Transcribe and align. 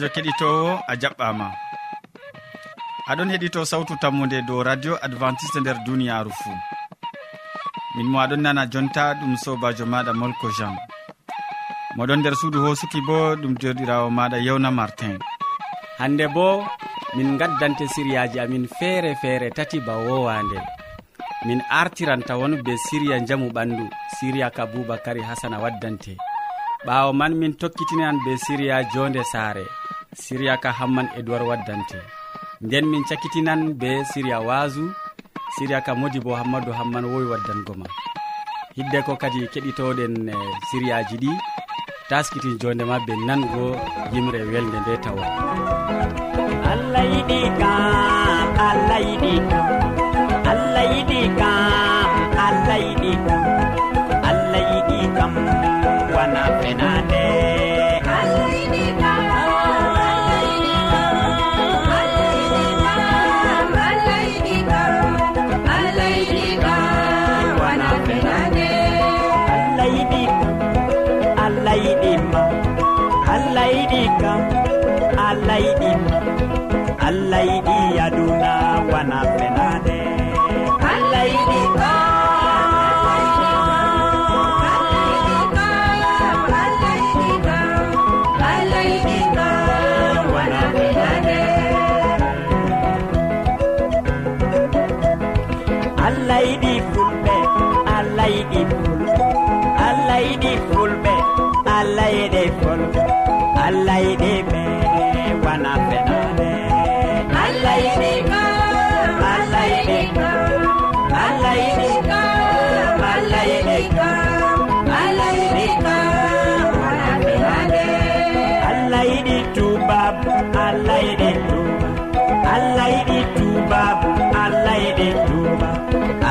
sobajo 0.00 0.14
keɗitowo 0.14 0.80
a 0.90 0.94
jaɓɓama. 1.02 1.46
Aɗon 3.10 3.30
heɗito 3.32 3.60
sawtu 3.70 3.94
tammude 4.02 4.38
dow 4.48 4.62
radio 4.62 4.94
adventiste 5.06 5.60
nder 5.60 5.76
duniyaru 5.86 6.30
fou 6.40 6.56
min 7.96 8.06
mo 8.10 8.18
aɗon 8.24 8.40
nana 8.42 8.62
jonta 8.72 9.02
ɗum 9.20 9.32
sobajo 9.44 9.84
maɗa 9.92 10.12
molko 10.20 10.48
jean. 10.56 10.74
Moɗon 11.96 12.18
nder 12.20 12.34
suudu 12.40 12.58
hosuki 12.64 13.00
bo 13.06 13.36
ɗum 13.40 13.54
joɗirawo 13.60 14.08
maɗa 14.18 14.38
yewna 14.46 14.70
martin. 14.70 15.18
Hande 15.98 16.26
bo 16.34 16.64
min 17.16 17.36
gaddante 17.38 17.84
siriyaji 17.94 18.38
amin 18.40 18.66
feere 18.78 19.14
feere 19.22 19.50
tati 19.56 19.80
ba 19.86 19.94
wowande. 20.06 20.58
Min 21.46 21.60
artiran 21.80 22.22
tawon 22.28 22.62
be 22.64 22.72
siriya 22.86 23.16
jamu 23.28 23.48
ɓandu 23.56 23.84
siriya 24.16 24.48
ka 24.56 24.64
boubacary 24.66 25.20
hasana 25.28 25.58
waddante. 25.60 26.16
ɓawo 26.86 27.10
man 27.20 27.32
min 27.40 27.52
tokkitinan 27.60 28.16
be 28.24 28.32
siriya 28.44 28.76
jonde 28.92 29.22
saare. 29.32 29.64
Siriya 30.22 30.54
ka 30.62 30.70
hamman 30.78 31.08
edoird 31.18 31.44
waddante. 31.50 31.98
Nden 32.64 32.84
min 32.90 33.02
cakkitinan 33.08 33.60
be 33.80 33.90
siriya 34.12 34.38
waasu. 34.48 34.84
Siriya 35.56 35.80
ka 35.86 35.92
modi 36.00 36.18
bo 36.24 36.32
hammadou 36.40 36.72
hamman 36.78 37.04
wowi 37.12 37.26
waddango 37.32 37.74
ma. 37.80 37.86
Hidde 38.76 38.98
ko 39.06 39.12
kadi 39.22 39.40
keɗitoɗen 39.52 40.14
eh, 40.34 40.50
siriyaji 40.70 41.16
ɗi. 41.22 41.32
Taskitin 42.08 42.58
jondema 42.60 42.96
be 43.06 43.12
nango 43.28 43.64
yimre 44.12 44.40
welde 44.52 44.78
nde 44.80 44.94
tawa. 45.04 45.24
Allah 46.72 47.04
yiɗi 47.12 47.38
kam 47.60 48.48
allah 48.68 49.00
yiɗi 49.08 49.32
kam 49.50 49.69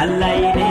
allah 0.02 0.32
ine 0.48 0.69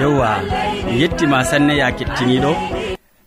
yewwa 0.00 0.40
mi 0.86 1.00
yettima 1.02 1.44
sanne 1.44 1.76
ya 1.76 1.92
kettiniɗo 1.92 2.52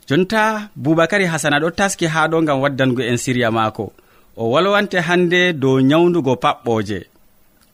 jonta 0.09 0.69
boubacary 0.75 1.25
hasana 1.25 1.59
ɗo 1.59 1.69
taski 1.71 2.05
ha 2.13 2.27
ɗo 2.31 2.37
gam 2.47 2.61
waddango 2.61 3.01
en 3.01 3.17
siriya 3.17 3.51
maako. 3.51 3.93
O 4.37 4.49
walwante 4.51 4.97
hande 4.99 5.53
dow 5.53 5.79
nyawdugo 5.81 6.33
paɓɓoje 6.43 6.99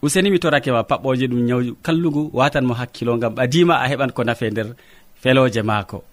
useni 0.01 0.29
mi 0.31 0.39
torake 0.39 0.71
ma 0.71 0.81
paɓɓoje 0.83 1.25
ɗum 1.31 1.41
nyawu 1.47 1.75
kallugu 1.85 2.29
watanmo 2.33 2.73
hakkilo 2.73 3.17
gam 3.17 3.33
ɓadima 3.35 3.75
a 3.83 3.87
heɓan 3.89 4.11
ko 4.11 4.23
nafe 4.23 4.49
nder 4.51 4.67
feloje 5.21 5.61
maako. 5.61 6.03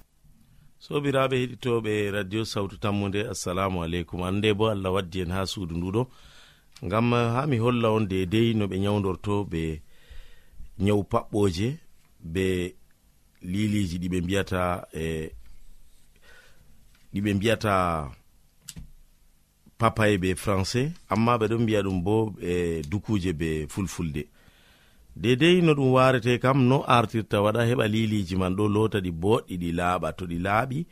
Sobiraɓe 0.81 1.37
heɗitoɓe 1.43 2.11
radio 2.11 2.45
sawtu 2.45 2.77
tammude 2.79 3.21
assalamu 3.33 3.83
aleykum. 3.83 4.21
Hande 4.23 4.55
bo 4.55 4.65
allah 4.71 4.93
waddi 4.95 5.21
en 5.23 5.31
ha 5.35 5.47
suudu 5.47 5.75
nduɗo. 5.77 6.07
Gam 6.83 7.11
ha 7.13 7.47
mi 7.51 7.59
holla 7.59 7.89
on 7.91 8.07
dedei 8.07 8.55
no 8.55 8.67
ɓe 8.67 8.77
nyawdorto 8.79 9.45
ɓe 9.53 9.81
nyawu 10.79 11.03
paɓɓoje 11.03 11.69
be 12.21 12.75
liliji 13.43 13.99
ɗiɓe 13.99 14.19
mbiyata 14.23 14.87
e 14.93 15.31
ɗiɓe 17.13 17.31
mbiyata 17.35 17.75
papaye 19.79 20.19
be 20.19 20.35
français 20.35 20.93
amma 21.09 21.39
ɓe 21.39 21.47
ɗon 21.49 21.63
mbiya 21.63 21.83
ɗum 21.83 22.03
bo 22.05 22.35
e 22.41 22.83
dukuje 22.91 23.33
be 23.33 23.67
fulfulde. 23.69 24.23
Dedei 25.17 25.63
no 25.63 25.73
ɗum 25.75 25.93
warete 25.93 26.39
kam 26.39 26.69
no 26.69 26.85
artirta 26.87 27.41
waɗa 27.45 27.63
heɓa 27.69 27.87
liliji 27.89 28.37
man 28.37 28.55
ɗo 28.57 28.69
lota 28.69 28.99
ɗi 29.01 29.11
boɗɗi 29.11 29.55
ɗi 29.63 29.71
laaɓa 29.73 30.13
to 30.19 30.25
ɗi 30.27 30.39
laaɓi 30.39 30.87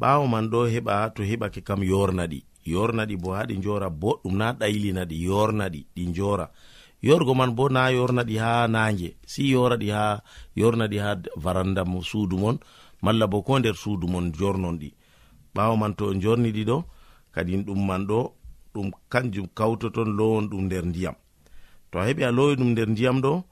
ɓawo 0.00 0.26
man 0.28 0.48
ɗo 0.50 0.60
heɓa 0.72 1.10
to 1.14 1.22
heɓake 1.22 1.60
kam 1.64 1.82
yornaɗi 1.82 2.44
yornaɗi 2.64 3.16
bo 3.16 3.32
ha 3.34 3.44
ɗi 3.48 3.54
njora 3.58 3.88
boɗɗum 3.90 4.36
na 4.36 4.52
ɗaylina 4.52 5.02
yornaɗi 5.10 5.80
ɗi 5.94 6.02
jora 6.16 6.46
yorgo 7.02 7.34
man 7.34 7.54
bo 7.54 7.68
na 7.68 7.88
yorna 7.90 8.22
ɗi 8.24 8.36
ha 8.38 8.66
nange. 8.68 9.16
Si 9.26 9.50
yora 9.50 9.76
ɗi 9.76 9.88
ha 9.90 10.22
yorna 10.56 10.86
ɗi 10.86 10.98
ha 10.98 11.16
varanda 11.36 11.84
mo 11.84 12.02
suudu 12.02 12.36
mon 12.38 12.58
malla 13.02 13.26
bo 13.26 13.42
ko 13.42 13.58
nder 13.58 13.74
suudu 13.74 14.06
mon 14.08 14.32
jornon 14.32 14.78
ɗi. 14.78 14.92
Ɓawo 15.54 15.76
man 15.78 15.94
to 15.94 16.14
jorni 16.14 16.50
ɗi 16.52 16.64
ɗo 16.64 16.84
kadin 17.32 17.64
ɗum 17.64 17.86
man 17.86 18.06
ɗo 18.06 18.32
ɗum 18.74 18.90
kanjum 19.08 19.46
kawtoton 19.54 20.16
lowon 20.18 20.48
ɗum 20.50 20.64
nder 20.66 20.84
ndiyam. 20.86 21.14
To 21.90 21.98
a 21.98 22.06
heɓi 22.06 22.22
a 22.24 22.30
lowi 22.32 22.56
ɗum 22.56 22.70
nder 22.72 22.88
ndiyam 22.90 23.20
ɗo 23.22 23.42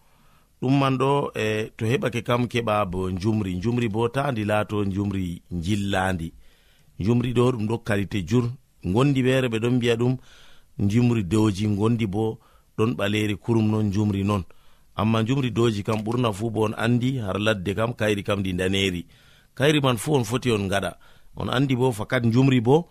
ɗum 0.60 0.78
man 0.80 0.98
ɗo 0.98 1.30
e 1.34 1.70
to 1.76 1.84
heɓake 1.86 2.22
kam 2.24 2.46
keɓa 2.48 2.84
bo 2.90 3.10
jumri 3.10 3.60
jumri 3.62 3.88
bo 3.88 4.08
ta 4.08 4.30
ndi 4.32 4.44
laato 4.44 4.84
jumri 4.84 5.42
jillandi 5.50 6.32
jumri 6.98 7.32
ɗo 7.32 7.52
ɗum 7.52 7.66
ɗo 7.68 7.78
kalite 7.84 8.26
jur. 8.28 8.44
Gondi 8.84 9.22
ɓeere 9.22 9.48
ɓe 9.48 9.58
ɗon 9.58 9.74
mbiya 9.76 9.96
ɗum 9.96 10.16
jumri 10.78 11.22
dowji 11.24 11.66
gondi 11.76 12.06
bo 12.06 12.38
ɗon 12.78 12.94
ɓaleri 12.96 13.36
kurum 13.36 13.70
non 13.70 13.90
jumri 13.92 14.24
non. 14.24 14.42
Amma 14.96 15.24
jumri 15.24 15.50
doji 15.50 15.82
kam 15.82 16.00
ɓurna 16.04 16.32
fuu 16.32 16.50
bo 16.50 16.64
on 16.64 16.74
andi 16.76 17.18
har 17.18 17.38
ladde 17.38 17.74
kam 17.74 17.92
kayri 17.94 18.22
kam 18.22 18.40
ndi 18.40 18.52
daneri 18.52 19.06
kayri 19.54 19.80
man 19.80 19.96
fuu 19.96 20.14
on 20.14 20.24
foti 20.24 20.50
on 20.50 20.68
gaɗa 20.68 20.96
on 21.36 21.48
andi 21.48 21.76
bo 21.76 21.92
fakat 21.92 22.24
jumri 22.32 22.60
bo 22.60 22.88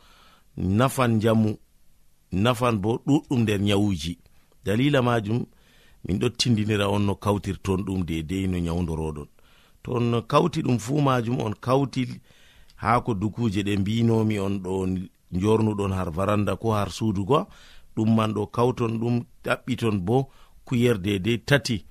nafan 0.58 1.20
jamu 1.22 1.58
nafan 2.32 2.78
bo 2.82 3.02
ɗuɗɗum 3.08 3.40
nder 3.42 3.60
nyawuji. 3.62 4.18
Dalila 4.66 5.02
majum 5.02 5.46
min 6.08 6.20
ɗo 6.20 6.30
tindinira 6.30 6.90
on 6.90 7.00
no 7.06 7.16
kawtirton 7.16 7.84
ɗum 7.86 8.06
dedei 8.06 8.48
no 8.48 8.58
nyawdoroɗon 8.60 9.28
to 9.84 9.92
on 9.94 10.22
kawti 10.28 10.62
ɗum 10.62 10.80
fuu 10.80 11.02
majum 11.02 11.40
on 11.42 11.54
kawti 11.66 12.22
haa 12.76 13.02
ko 13.02 13.14
dukuje 13.14 13.62
ɗe 13.64 13.78
mbinomi 13.78 14.40
on 14.40 14.60
ɗo 14.64 14.74
jornuɗon 15.32 15.92
har 15.94 16.10
varanda 16.12 16.56
ko 16.56 16.74
har 16.74 16.90
suudugo 16.92 17.48
ɗum 17.96 18.16
man 18.16 18.34
ɗo 18.34 18.44
kawton 18.56 18.94
ɗum 19.02 19.16
ɗaɓɓiton 19.44 20.00
bo 20.08 20.18
kuyer 20.66 20.98
dedei 20.98 21.38
tati. 21.50 21.86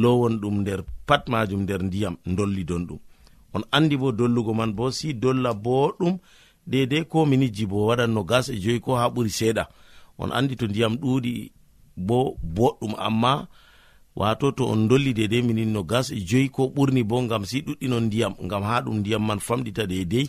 Lowon 0.00 0.34
ɗum 0.40 0.60
nder 0.60 0.80
pat 1.06 1.28
majum 1.28 1.62
nder 1.62 1.82
ndiyam 1.82 2.16
dollidon 2.36 2.82
ɗum. 2.88 2.98
On 3.54 3.62
andi 3.72 3.96
bo 3.96 4.12
dollugo 4.12 4.52
man 4.54 4.72
bo 4.76 4.90
si 4.90 5.14
dolla 5.14 5.54
boɗum 5.54 6.18
dedei 6.66 7.04
ko 7.04 7.26
minijji 7.26 7.66
bo 7.66 7.86
waɗan 7.88 8.12
no 8.14 8.22
gas 8.24 8.48
e 8.48 8.56
joyi 8.62 8.80
ko 8.80 8.96
ha 8.96 9.08
ɓuri 9.14 9.30
seeɗa. 9.30 9.64
On 10.18 10.30
andi 10.32 10.56
to 10.56 10.66
ndiyam 10.66 10.94
ɗuuɗi 11.02 11.32
bo 11.96 12.36
boɗɗum 12.42 12.94
amma 12.98 13.48
wato 14.16 14.50
to 14.52 14.66
on 14.66 14.88
dolli 14.88 15.14
dedei 15.14 15.42
minin 15.42 15.72
no 15.72 15.82
gas 15.82 16.10
e 16.10 16.20
joyi 16.20 16.48
ko 16.48 16.62
ɓurni 16.74 17.02
bo 17.04 17.22
ngam 17.22 17.44
si 17.44 17.62
ɗuɗɗinon 17.66 18.04
ndiyam 18.06 18.34
ngam 18.44 18.62
ha 18.62 18.76
ɗum 18.84 18.96
ndiyam 19.00 19.22
man 19.26 19.38
famɗita 19.46 19.86
dedei 19.86 20.26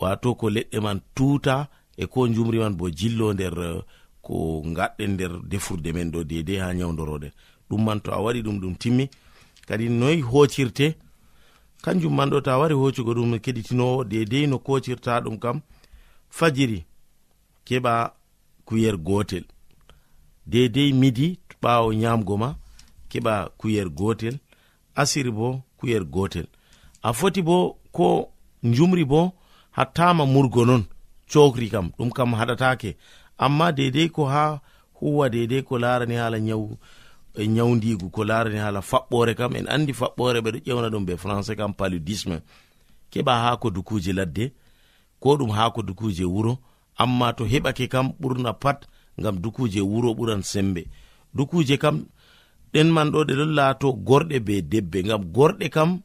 wato 0.00 0.34
ko 0.34 0.46
leɗɗe 0.50 0.78
man 0.80 1.00
tuta 1.14 1.68
e 1.96 2.06
ko 2.06 2.28
jumri 2.28 2.58
man 2.58 2.74
bo 2.78 2.86
jillo 2.98 3.32
nder 3.34 3.58
uh, 3.58 3.82
ko 4.30 4.62
gaɗɗen 4.76 5.10
nder 5.14 5.32
defurde 5.50 5.92
men 5.92 6.10
ɗo 6.12 6.24
dedei 6.24 6.58
ha 6.62 6.74
nyawdoroɗen 6.74 7.32
ɗum 7.68 7.84
man 7.84 8.00
to 8.00 8.12
a 8.12 8.22
waɗi 8.24 8.42
ɗum 8.42 8.60
ɗum 8.60 8.74
timmi 8.78 9.04
kadi 9.66 9.88
noyi 9.88 10.20
hocirte 10.20 10.86
kanjum 11.82 12.14
man 12.14 12.30
ɗo 12.30 12.40
ta 12.40 12.58
wari 12.58 12.74
hocugo 12.74 13.12
ɗum 13.14 13.38
keɗitinowo 13.44 14.04
dedei 14.04 14.46
no 14.46 14.58
kocirta 14.58 15.20
ɗum 15.24 15.38
kam 15.38 15.60
fajiri 16.30 16.84
keɓa 17.66 18.14
kuyer 18.64 18.96
gotel. 18.96 19.44
Dedei 20.46 20.92
midi 20.92 21.38
ɓawo 21.62 21.92
nyamgo 21.94 22.36
ma 22.36 22.48
keɓa 23.10 23.34
kuyer 23.58 23.88
gotel 23.90 24.38
asiri 24.94 25.30
bo 25.30 25.62
kuyer 25.78 26.04
gotel. 26.04 26.46
A 27.02 27.12
foti 27.12 27.42
bo 27.42 27.78
ko 27.92 28.30
jumri 28.62 29.04
bo 29.04 29.32
hattama 29.76 30.24
murgo 30.26 30.64
non 30.64 30.84
cokri 31.32 31.68
kam 31.70 31.86
ɗum 31.98 32.10
kam 32.12 32.34
haɗatake. 32.34 32.96
amma 33.40 33.72
dedei 33.72 34.08
ko 34.08 34.24
ha 34.28 34.60
huwa 35.00 35.28
dedei 35.30 35.62
ko 35.62 35.78
larani 35.78 36.14
hala 36.14 36.38
nyawu 36.40 36.76
e 37.34 37.42
eh, 37.42 37.48
nyawdigu 37.48 38.10
ko 38.10 38.24
larani 38.24 38.58
hala 38.58 38.80
faɓɓore 38.80 39.34
kam 39.34 39.56
en 39.56 39.66
andi 39.74 39.92
faɓɓore 39.92 40.38
ɓeɗo 40.44 40.58
ƴewna 40.66 40.88
ɗum 40.92 41.04
be 41.06 41.12
français 41.16 41.56
kam 41.56 41.72
paludisme. 41.74 42.36
Keɓa 43.10 43.32
ha 43.42 43.56
ko 43.56 43.70
dukuje 43.70 44.12
ladde 44.12 44.52
ko 45.20 45.36
ɗum 45.38 45.50
ha 45.56 45.70
ko 45.74 45.82
dukuje 45.82 46.24
wuro 46.24 46.58
amma 46.96 47.32
to 47.32 47.44
heɓake 47.44 47.88
kam 47.88 48.06
ɓurna 48.20 48.52
pat 48.62 48.86
ngam 49.20 49.36
dukuje 49.42 49.80
wuro 49.80 50.10
ɓuran 50.14 50.42
sembe. 50.42 50.82
Dukuje 51.34 51.76
kam 51.78 51.96
ɗen 52.72 52.88
man 52.92 53.10
ɗo 53.12 53.24
ɗe 53.24 53.34
ɗon 53.38 53.52
laato 53.54 53.92
gorɗe 53.92 54.40
be 54.46 54.62
debbe 54.62 55.02
ngam 55.04 55.22
gorɗe 55.34 55.68
kam 55.70 56.00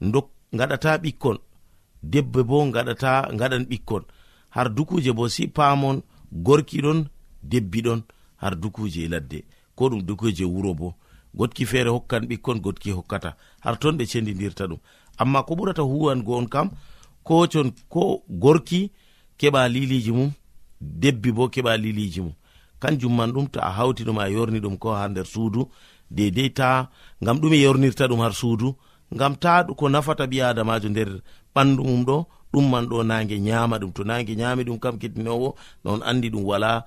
dok 0.00 0.26
gaɗata 0.52 0.98
ɓikkon 1.02 1.38
debbe 2.02 2.42
bo 2.48 2.56
gaɗata 2.74 3.10
gaɗan 3.38 3.64
ɓikkon. 3.70 4.02
Har 4.50 4.68
dukuje 4.74 5.12
bo 5.12 5.28
si 5.28 5.46
pamon 5.48 6.02
gorki 6.34 6.80
ɗon 6.82 7.04
debbi 7.42 7.82
ɗon 7.82 8.02
har 8.36 8.54
dukuje 8.56 9.04
e 9.04 9.08
ladde. 9.08 9.44
Ko 9.74 9.88
ɗum 9.88 10.02
dukuje 10.02 10.44
wuro 10.44 10.74
bo. 10.74 10.94
Gotki 11.34 11.66
feere 11.66 11.88
hokkan 11.90 12.26
ɓikkon 12.28 12.60
gotki 12.60 12.90
hokkata. 12.92 13.36
Har 13.60 13.78
ton 13.78 13.92
ɓe 13.96 14.06
cendidirta 14.06 14.66
ɗum. 14.66 14.78
Amma 15.18 15.42
ko 15.42 15.54
ɓurata 15.54 15.82
huwango 15.82 16.36
on 16.36 16.46
kam 16.48 16.70
ko 17.22 17.46
con 17.52 17.72
ko 17.88 18.22
gorki 18.28 18.90
keɓa 19.38 19.68
liliji 19.68 20.12
mum 20.12 20.30
debbi 20.80 21.32
bo 21.32 21.48
keɓa 21.48 21.76
liliji 21.76 22.20
mum. 22.20 22.32
Kanjum 22.80 23.16
man 23.16 23.32
ɗum 23.32 23.48
to 23.50 23.60
a 23.60 23.70
hawti 23.70 24.04
ɗum 24.04 24.18
a 24.18 24.28
yorni 24.28 24.60
ɗum 24.60 24.78
ko 24.78 24.92
ha 24.94 25.08
nder 25.08 25.26
suudu 25.26 25.68
dedei 26.10 26.50
ta 26.52 26.90
ngam 27.22 27.38
ɗume 27.40 27.56
yornirta 27.62 28.06
ɗum 28.08 28.20
har 28.20 28.32
suudu 28.34 28.74
ngam 29.14 29.36
ta 29.36 29.64
ko 29.64 29.88
nafata 29.88 30.26
ɓi 30.26 30.40
adamajo 30.42 30.88
nder 30.88 31.20
ɓandu 31.54 31.82
mum 31.84 32.04
ɗo 32.04 32.26
ɗum 32.54 32.66
man 32.70 32.86
ɗo 32.90 33.02
nage 33.10 33.36
nyama 33.40 33.78
ɗum. 33.78 33.92
To 33.92 34.02
nage 34.04 34.34
nyami 34.36 34.62
ɗum 34.64 34.78
kam 34.78 34.98
kettinowo 34.98 35.54
non 35.84 36.00
andi 36.02 36.28
ɗum 36.30 36.44
wala 36.50 36.84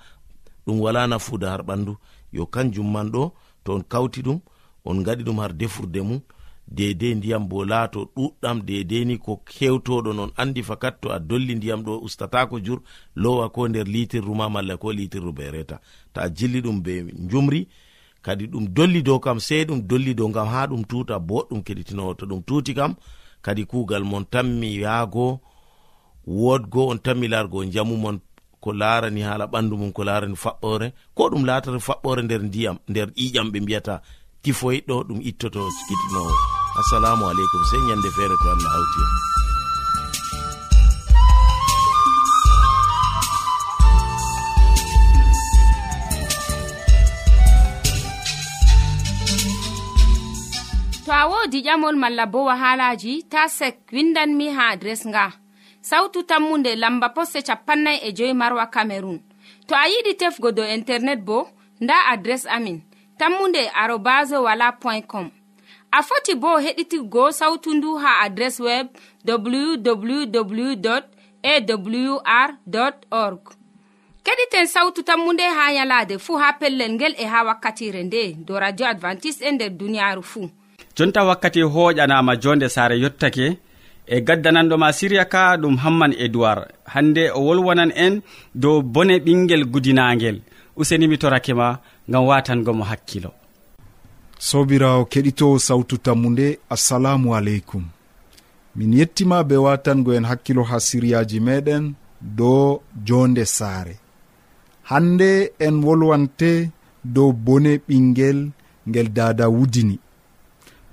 ɗum 0.65 0.79
wala 0.83 1.07
nafuda 1.07 1.47
har 1.51 1.61
ɓandu. 1.67 1.93
Yo 2.31 2.45
kanjum 2.45 2.87
man 2.91 3.07
ɗo 3.11 3.31
to 3.63 3.73
on 3.75 3.83
kawti 3.83 4.21
ɗum 4.21 4.39
on 4.85 5.03
gaɗi 5.03 5.23
ɗum 5.23 5.39
har 5.39 5.53
defurde 5.53 5.99
mum 6.01 6.19
dedei 6.67 7.15
ndiyam 7.15 7.47
bo 7.49 7.65
laato 7.65 7.99
ɗuɗɗam 8.15 8.61
dedei 8.65 9.05
ni 9.05 9.17
ko 9.17 9.41
hewtoɗon 9.59 10.15
non 10.15 10.31
andi 10.37 10.63
fakat 10.63 11.01
to 11.01 11.09
a 11.11 11.19
dolli 11.19 11.55
ndiyam 11.55 11.81
ɗo 11.83 11.99
ustatako 12.03 12.59
jur 12.65 12.79
lowa 13.15 13.49
ko 13.49 13.67
nder 13.67 13.87
litirru 13.87 14.35
ma 14.35 14.49
malla 14.49 14.77
ko 14.77 14.91
litirru 14.91 15.31
be 15.33 15.51
reta. 15.51 15.79
Ta 16.13 16.21
a 16.21 16.29
jilli 16.29 16.61
ɗum 16.61 16.81
be 16.83 16.93
jumri 17.29 17.67
kadi 18.21 18.47
ɗum 18.47 18.67
dolli 18.73 19.01
dow 19.03 19.19
kam 19.19 19.39
sei 19.39 19.63
ɗum 19.65 19.81
dolli 19.87 20.13
dow 20.15 20.29
gam 20.31 20.47
ha 20.47 20.67
ɗum 20.67 20.83
tuta 20.89 21.19
boɗɗum 21.19 21.63
keɗitinowo 21.63 22.13
to 22.19 22.25
ɗum 22.25 22.41
tuti 22.43 22.73
kam 22.73 22.95
kadi 23.41 23.65
kugal 23.65 24.03
mon 24.03 24.25
tammi 24.25 24.69
yaago 24.83 25.39
wodgo 26.27 26.87
on 26.91 26.99
tammi 26.99 27.27
largo 27.27 27.63
jamu 27.65 27.95
mon 27.97 28.19
ko 28.59 28.71
larani 28.73 29.21
hala 29.21 29.45
ɓandu 29.47 29.77
mum 29.77 29.91
ko 29.95 30.03
larani 30.03 30.35
faɓɓore 30.43 30.87
ko 31.15 31.23
ɗum 31.31 31.43
latata 31.49 31.79
faɓɓore 31.87 32.21
nder 32.23 32.41
ndiyam 32.47 32.77
nder 32.89 33.07
ƴiƴam 33.17 33.47
ɓe 33.51 33.59
mbiyata 33.63 33.95
tifoyi 34.43 34.79
ɗo 34.87 34.95
ɗum 35.07 35.19
ittoto 35.29 35.61
sikitinowo 35.77 36.33
assalamu 36.79 37.23
aleykum 37.29 37.63
sey 37.69 37.81
ñande 37.87 38.09
feere 38.15 38.35
to 38.43 38.47
allah 38.53 38.71
hawti 38.75 39.01
to 51.05 51.11
a 51.13 51.23
wodi 51.31 51.59
ƴamol 51.65 51.95
malla 52.01 52.25
bo 52.33 52.39
wahalaji 52.49 53.13
ta 53.31 53.47
sek 53.57 53.75
windanmi 53.95 54.47
ha 54.55 54.63
adres 54.75 55.03
nga. 55.07 55.46
sawtu 55.89 56.19
tammunde 56.29 56.71
lamba 56.75 57.09
posse 57.15 57.39
capannay 57.47 57.97
e 58.07 58.09
joyi 58.17 58.33
marwa 58.33 58.65
camerun 58.75 59.19
to 59.67 59.73
a 59.75 59.85
yiɗi 59.91 60.13
tefgo 60.21 60.51
dow 60.51 60.67
internet 60.77 61.19
bo 61.27 61.37
nda 61.81 61.95
adres 62.11 62.43
amin 62.55 62.81
tammunde 63.19 63.61
arobas 63.81 64.31
wala 64.31 64.71
point 64.71 65.07
com. 65.07 65.31
A 65.91 66.03
foti 66.03 66.35
bo 66.35 66.59
heɗitigo 66.59 67.31
sawtu 67.31 67.73
ndu 67.73 67.95
ha 67.95 68.21
adres 68.25 68.59
web 68.59 68.87
www 69.25 70.89
awr 71.43 72.49
org. 73.11 73.39
Keɗiten 74.23 74.65
sawtu 74.67 75.03
tammu 75.03 75.33
nde 75.33 75.43
ha 75.43 75.71
yalaade 75.71 76.17
fuu 76.17 76.37
ha 76.37 76.53
pellel 76.53 76.91
ngel 76.93 77.15
e 77.17 77.25
ha 77.25 77.43
wakkatire 77.43 78.03
nde 78.03 78.35
do 78.45 78.59
radio 78.59 78.87
advantice'e 78.87 79.47
e 79.47 79.51
nder 79.51 79.69
duniyaaru 79.69 80.23
fuu 80.23 80.49
jonta 80.95 81.23
wakkati 81.23 81.61
hoƴanama 81.61 82.35
jonde 82.35 82.69
saare 82.69 82.99
yottake 82.99 83.57
e 84.07 84.21
gaddananɗoma 84.27 84.87
siriya 84.97 85.25
ka 85.33 85.57
ɗum 85.61 85.75
hamman 85.83 86.13
edoird 86.25 86.61
hande 86.93 87.23
o 87.37 87.39
wolwonan 87.47 87.91
en 88.05 88.21
dow 88.55 88.81
bone 88.81 89.15
ɓinguel 89.25 89.63
gudinaguel 89.73 90.37
usenimi 90.79 91.17
torake 91.21 91.53
ma 91.53 91.79
gam 92.11 92.23
watangomo 92.29 92.83
hakkilo. 92.83 93.31
Sobirawo 94.39 95.05
keɗito 95.11 95.47
sawtu 95.59 95.97
tammu 96.05 96.29
nde 96.29 96.47
assalamu 96.69 97.35
aleykum. 97.35 97.83
Min 98.75 98.93
yettima 98.99 99.43
be 99.43 99.55
watango 99.65 100.13
en 100.13 100.25
hakkilo 100.29 100.63
ha 100.69 100.77
siriyaji 100.87 101.39
meɗen 101.47 101.93
dow 102.37 102.81
jonde 103.07 103.45
saare. 103.45 103.95
Hande 104.89 105.51
en 105.59 105.75
wolwante 105.85 106.51
dow 107.15 107.31
bone 107.45 107.71
ɓinguel 107.87 108.39
ngel 108.89 109.09
dada 109.17 109.45
wudini. 109.49 109.99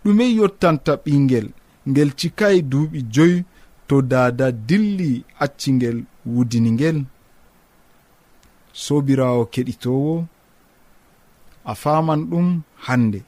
Ɗume 0.04 0.24
yottanta 0.38 0.92
ɓinguel 1.04 1.46
ngel 1.88 2.10
cikayi 2.18 2.58
duuɓi 2.70 2.98
joyi 3.14 3.36
to 3.88 3.96
dada 4.10 4.46
dilli 4.68 5.10
accingel 5.44 5.98
wudini 6.32 6.70
ngel 6.76 6.98
sobirawo 8.82 9.42
keɗitowo 9.52 10.14
a 11.64 11.72
faman 11.82 12.20
ɗum 12.30 12.48
hande 12.86 13.20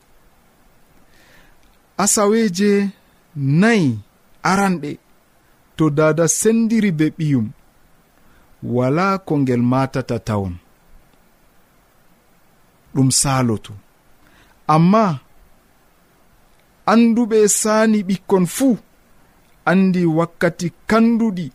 asaweje 2.02 2.70
nayi 3.60 3.88
aranɗe 4.50 4.90
to 5.76 5.84
dada 5.98 6.24
sendiri 6.40 6.90
be 6.98 7.06
ɓiyum. 7.18 7.46
Wala 8.62 9.06
ko 9.26 9.32
ngel 9.42 9.62
matata 9.72 10.16
tawon. 10.28 10.54
Ɗum 12.94 13.08
saloto 13.20 13.72
amma 14.74 15.04
anduɓe 16.92 17.38
saani 17.60 17.98
ɓikkon 18.08 18.44
fuu 18.56 18.76
andi 19.70 20.02
wakkati 20.18 20.66
kanduɗi 20.90 21.46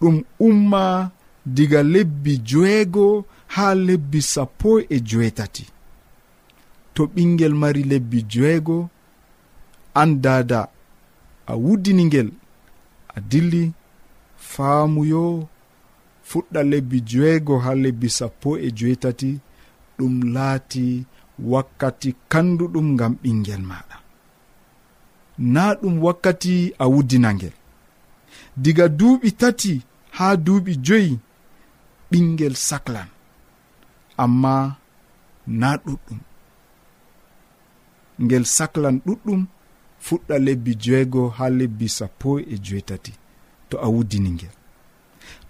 ɗum 0.00 0.16
umma 0.46 1.10
diga 1.54 1.80
lebbi 1.92 2.32
joeego 2.48 3.24
ha 3.54 3.66
lebbi 3.86 4.20
sappo 4.32 4.70
e 4.80 4.96
joetati 5.08 5.64
to 6.94 7.02
ɓingel 7.14 7.54
mari 7.62 7.82
lebbi 7.92 8.18
joeego 8.32 8.78
an 10.00 10.10
dada 10.24 10.60
a 11.46 11.52
wuddini 11.62 12.04
ngel 12.08 12.28
a 13.16 13.20
dilli 13.30 13.72
faamuyo 14.52 15.24
fuɗɗa 16.28 16.60
lebbi 16.72 16.98
joeego 17.10 17.54
ha 17.64 17.70
lebbi 17.84 18.08
sappo 18.18 18.48
e 18.58 18.68
joetati 18.78 19.30
ɗum 19.98 20.14
laati 20.34 20.84
wakkati 21.52 22.10
kanduɗum 22.32 22.86
ngam 22.94 23.12
ɓingel 23.22 23.62
maɗa 23.70 23.99
na 25.52 25.62
ɗum 25.80 25.94
wakkati 26.04 26.54
a 26.78 26.84
wuddinangel. 26.92 27.52
Diga 28.62 28.86
duuɓi 28.98 29.28
tati 29.40 29.72
ha 30.16 30.26
duuɓi 30.44 30.72
joyi 30.86 31.18
ɓingel 32.10 32.54
saklan. 32.68 33.08
Amma 34.22 34.54
na 35.46 35.68
ɗuɗɗum. 35.84 36.20
Ngel 38.24 38.44
saklan 38.56 38.96
ɗuɗɗum 39.06 39.40
fuɗɗa 40.04 40.36
lebbi 40.46 40.72
joego 40.82 41.22
ha 41.36 41.44
lebbi 41.58 41.86
sappo 41.96 42.30
e 42.40 42.54
joetati 42.64 43.12
to 43.68 43.76
a 43.84 43.88
wuddini 43.94 44.30
ngel 44.36 44.54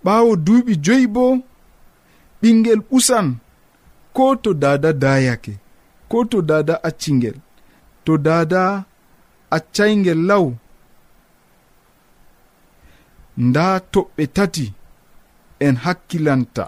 ɓawo 0.04 0.30
duuɓi 0.47 0.73
joyi 0.85 1.06
bo 1.14 1.25
ɓingel 2.42 2.80
ɓusan 2.90 3.26
ko 4.16 4.25
to 4.42 4.50
dada 4.62 4.90
dayake 5.02 5.52
ko 6.11 6.18
to 6.30 6.38
dada 6.50 6.75
accingel 6.88 7.37
to 8.04 8.12
dada 8.26 8.62
accaygel 9.57 10.21
law 10.30 10.47
nda 13.47 13.66
toɓɓe 13.92 14.25
tati 14.37 14.66
en 15.66 15.75
hakkilanta 15.85 16.64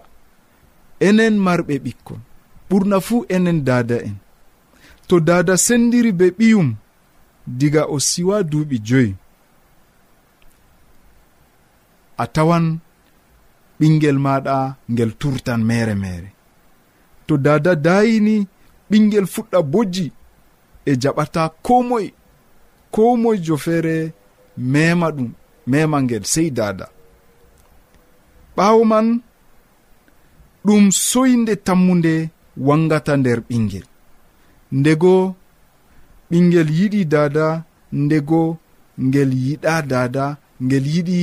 enen 1.06 1.34
marɓe 1.46 1.74
ɓikkon. 1.84 2.20
Ɓurna 2.68 2.96
fuu 3.06 3.20
enen 3.34 3.58
dada 3.68 3.96
en. 4.08 4.16
To 5.08 5.14
dada 5.28 5.54
sendiri 5.66 6.12
be 6.18 6.26
ɓiyum 6.38 6.68
diga 7.58 7.82
o 7.94 7.96
siwa 8.08 8.36
duuɓi 8.50 8.76
joyi. 8.88 9.12
A 12.22 12.24
tawan 12.34 12.66
ɓingel 13.78 14.18
maɗa 14.26 14.56
ngel 14.92 15.10
turtan 15.20 15.60
mere 15.68 15.94
mere. 16.04 16.28
To 17.26 17.34
dada 17.46 17.72
dayini 17.86 18.36
ɓingel 18.90 19.26
fuɗɗa 19.34 19.58
bojji 19.72 20.06
e 20.86 20.92
jaɓata 21.02 21.42
ko 21.64 21.74
moye 21.88 22.10
ko 22.94 23.02
moyjo 23.22 23.56
feere 23.64 23.96
mema 24.72 25.08
ɗum 25.16 25.30
mema 25.70 25.96
ngel 26.04 26.24
sey 26.32 26.48
dada. 26.58 26.86
Ɓawo 28.56 28.82
man 28.92 29.06
ɗum 30.66 30.84
soyde 31.08 31.54
tammude 31.66 32.14
wangata 32.66 33.12
nder 33.16 33.38
ɓingel. 33.48 33.86
Ndego 34.78 35.14
ɓingel 36.30 36.68
yiɗi 36.78 37.00
dada 37.14 37.46
ndego 38.02 38.40
ngel 39.06 39.30
yiɗa 39.44 39.74
dada 39.92 40.24
ngel 40.64 40.84
yiɗi 40.94 41.20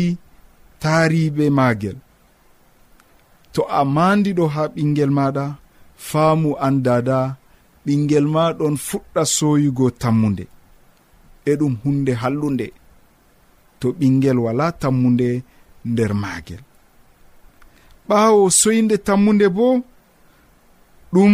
taariɓe 0.82 1.46
maagel. 1.58 1.98
To 3.54 3.62
a 3.80 3.82
mandiɗo 3.96 4.44
ha 4.54 4.64
ɓingel 4.76 5.12
maɗa 5.18 5.46
faamu 6.08 6.50
an 6.66 6.76
dada 6.86 7.20
ɓingel 7.86 8.26
ma 8.36 8.44
ɗon 8.60 8.76
fuɗɗa 8.88 9.22
soyugo 9.36 9.86
tammude 10.02 10.46
e 11.50 11.56
ɗum 11.60 11.74
hunde 11.84 12.12
hallunde 12.22 12.68
to 13.80 13.88
ɓingel 14.00 14.38
wala 14.46 14.66
tammude 14.82 15.30
nder 15.92 16.12
maagel. 16.22 16.64
Ɓaawo 18.08 18.44
soyinde 18.60 18.96
tammude 19.08 19.48
bo 19.58 19.66
ɗum 21.14 21.34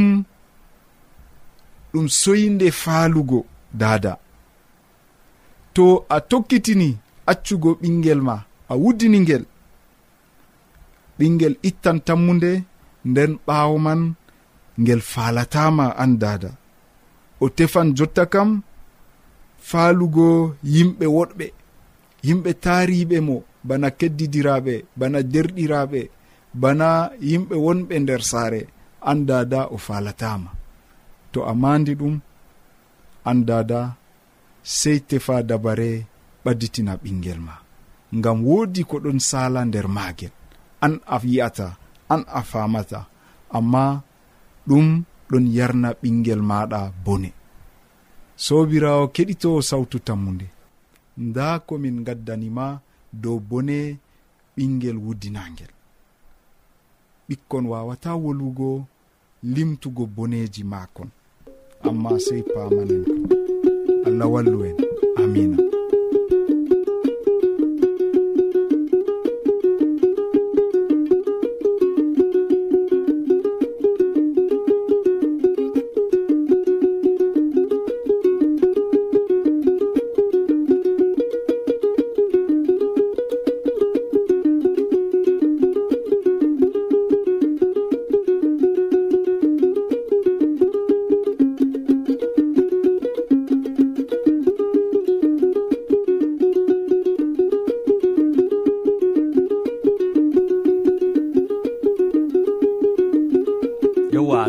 ɗum 1.92 2.08
soyinde 2.22 2.68
faalugo 2.82 3.40
daada. 3.80 4.14
To 5.76 5.86
a 6.16 6.18
tokkitini 6.30 6.90
accugo 7.32 7.70
ɓingel 7.82 8.20
ma 8.28 8.36
a 8.72 8.74
wuddini 8.82 9.20
ngel 9.26 9.44
ɓingel 11.18 11.54
ittan 11.70 11.98
tammude 12.08 12.52
nden 13.10 13.32
ɓaawo 13.46 13.76
man 13.86 14.02
ngel 14.82 15.02
faalatama 15.12 15.86
an 16.04 16.12
daada. 16.22 16.52
O 17.44 17.46
tefan 17.58 17.88
jotta 17.98 18.24
kam 18.34 18.50
faalugo 19.70 20.28
yimɓe 20.74 21.06
woɗɓe 21.18 21.46
yimɓe 22.26 22.52
taariɓe 22.64 23.18
mo 23.28 23.36
bana 23.68 23.88
keddidiraɓe 24.00 24.74
bana 25.00 25.20
derɗiraɓe 25.34 26.02
bana 26.62 26.88
yimɓe 27.30 27.56
wonɓe 27.66 27.96
nder 28.04 28.22
saare 28.32 28.62
an 29.10 29.20
dada 29.30 29.60
o 29.76 29.78
falatama 29.88 30.52
to 31.32 31.40
a 31.52 31.54
mandi 31.62 31.94
ɗum 32.00 32.16
an 33.30 33.40
dada 33.50 33.80
sey 34.78 34.98
tefa 35.10 35.36
dabare 35.50 35.90
ɓadditina 36.44 36.94
ɓingel 37.04 37.40
ma. 37.48 37.56
Ngam 38.18 38.38
woodi 38.48 38.82
ko 38.90 38.96
ɗon 39.04 39.20
sala 39.30 39.60
nder 39.66 39.88
maagel 39.96 40.34
an 40.86 40.94
a 41.16 41.18
yi'ata 41.32 41.68
an 42.14 42.22
a 42.40 42.42
famata 42.52 43.00
amma 43.58 43.84
ɗum 44.68 44.88
ɗon 45.30 45.46
yarna 45.58 45.90
ɓingel 46.02 46.42
maɗa 46.50 46.80
bone. 47.06 47.30
sobirawo 48.36 49.08
keɗitowo 49.08 49.62
sawtu 49.62 50.00
tammude 50.00 50.48
nda 51.18 51.60
komin 51.60 52.04
gaddanima 52.04 52.80
dow 53.14 53.40
bone 53.40 53.98
ɓingel 54.58 54.98
wuddinangel 55.06 55.72
ɓikkon 57.30 57.66
wawata 57.72 58.12
wolugo 58.24 58.86
limtugo 59.44 60.06
boneji 60.16 60.64
makon 60.64 61.10
amma 61.88 62.20
sey 62.26 62.42
pamanen 62.54 63.04
allah 64.08 64.28
wallu 64.34 64.60
en. 64.70 64.78
Amina 65.22 65.65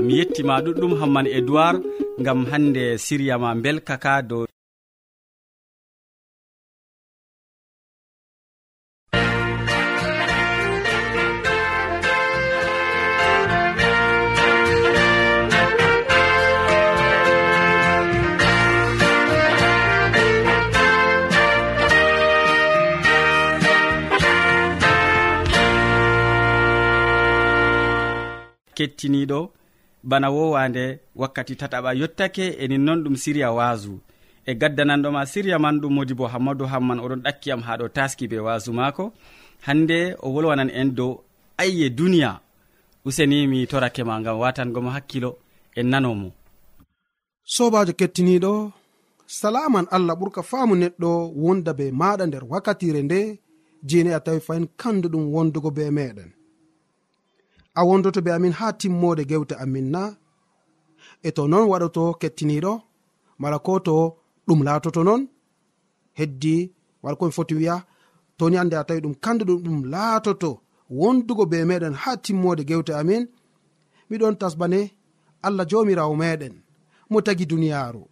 mi 0.06 0.14
yettima 0.18 0.54
ɗuɗɗum 0.64 0.92
hamman 1.00 1.26
edoird 1.38 1.78
gam 2.25 2.40
hande 2.50 2.84
siryama 3.04 3.50
belkaka 3.62 4.12
dow 4.28 4.44
kettiniɗo. 28.76 29.55
bana 30.10 30.28
wowande 30.36 30.84
wakkati 31.20 31.54
tataɓa 31.60 31.90
yottake 32.00 32.44
enin 32.62 32.82
noon 32.86 33.00
ɗum 33.04 33.16
siriya 33.22 33.48
waasu. 33.58 33.92
E 34.46 34.52
gaddananɗoma 34.60 35.20
siriya 35.32 35.58
man 35.64 35.76
ɗum 35.80 35.92
modi 35.96 36.14
bo 36.18 36.25
hammadou 36.32 36.66
hamman 36.72 36.98
oɗon 37.04 37.20
ɗakkiyam 37.26 37.60
ha 37.66 37.72
ɗo 37.80 37.86
taski 37.96 38.25
be 38.30 38.38
waasu 38.46 38.70
maako. 38.78 39.04
Hande 39.66 39.98
o 40.25 40.26
wolwanan 40.34 40.70
en 40.80 40.88
dow 40.98 41.12
ayye 41.62 41.90
duniya 41.90 42.40
useni 43.04 43.46
mi 43.46 43.66
torake 43.66 44.04
ma 44.04 44.20
gam 44.25 44.38
watangomo 44.42 44.90
hakkilo 44.90 45.30
en 45.78 45.86
nanomo 45.92 46.28
sobajo 47.54 47.92
kettiniɗo 48.00 48.52
salaman 49.26 49.86
allah 49.96 50.14
ɓurka 50.20 50.42
faamu 50.50 50.75
neɗɗo 50.82 51.10
wonda 51.42 51.72
be 51.78 51.84
maɗa 52.00 52.25
nder 52.26 52.44
wakkatire 52.52 53.00
nde 53.06 53.20
jeni 53.88 54.10
a 54.12 54.20
tawi 54.25 54.40
fayin 54.46 54.66
kanduɗum 54.80 55.25
wondugo 55.34 55.70
be 55.76 55.84
meɗen 55.96 56.30
a 57.78 57.80
wondoto 57.88 58.21
be 58.25 58.30
amin 58.37 58.54
ha 58.59 58.66
timmode 58.80 59.23
gewte 59.30 59.54
amin 59.64 59.87
na. 59.95 60.02
E 61.26 61.30
to 61.37 61.42
non 61.50 61.68
waɗoto 61.71 62.02
kettiniɗo 62.21 62.73
mala 63.40 63.59
ko 63.66 63.73
to 63.87 63.95
ɗum 64.47 64.61
latoto 64.66 65.00
non 65.09 65.23
heddi 66.18 66.56
wala 67.02 67.16
komi 67.18 67.33
foti 67.37 67.54
wiya 67.59 67.76
toni 68.38 68.56
ande 68.59 68.76
a 68.76 68.85
tawi 68.88 69.00
ɗum 69.04 69.14
kandu 69.25 69.42
ɗum 69.49 69.61
ɗum 69.64 69.78
laatoto 69.92 70.50
wondugo 71.00 71.45
be 71.50 71.59
meɗen 71.71 71.95
ha 72.02 72.11
timmode 72.25 72.62
gewte 72.68 72.92
amin 73.00 73.25
miɗon 74.11 74.35
tasbane 74.40 74.80
allah 75.47 75.66
jomirawo 75.71 76.14
meɗen 76.23 76.54
mo 77.11 77.18
tagi 77.26 77.45
duniyaru 77.50 78.02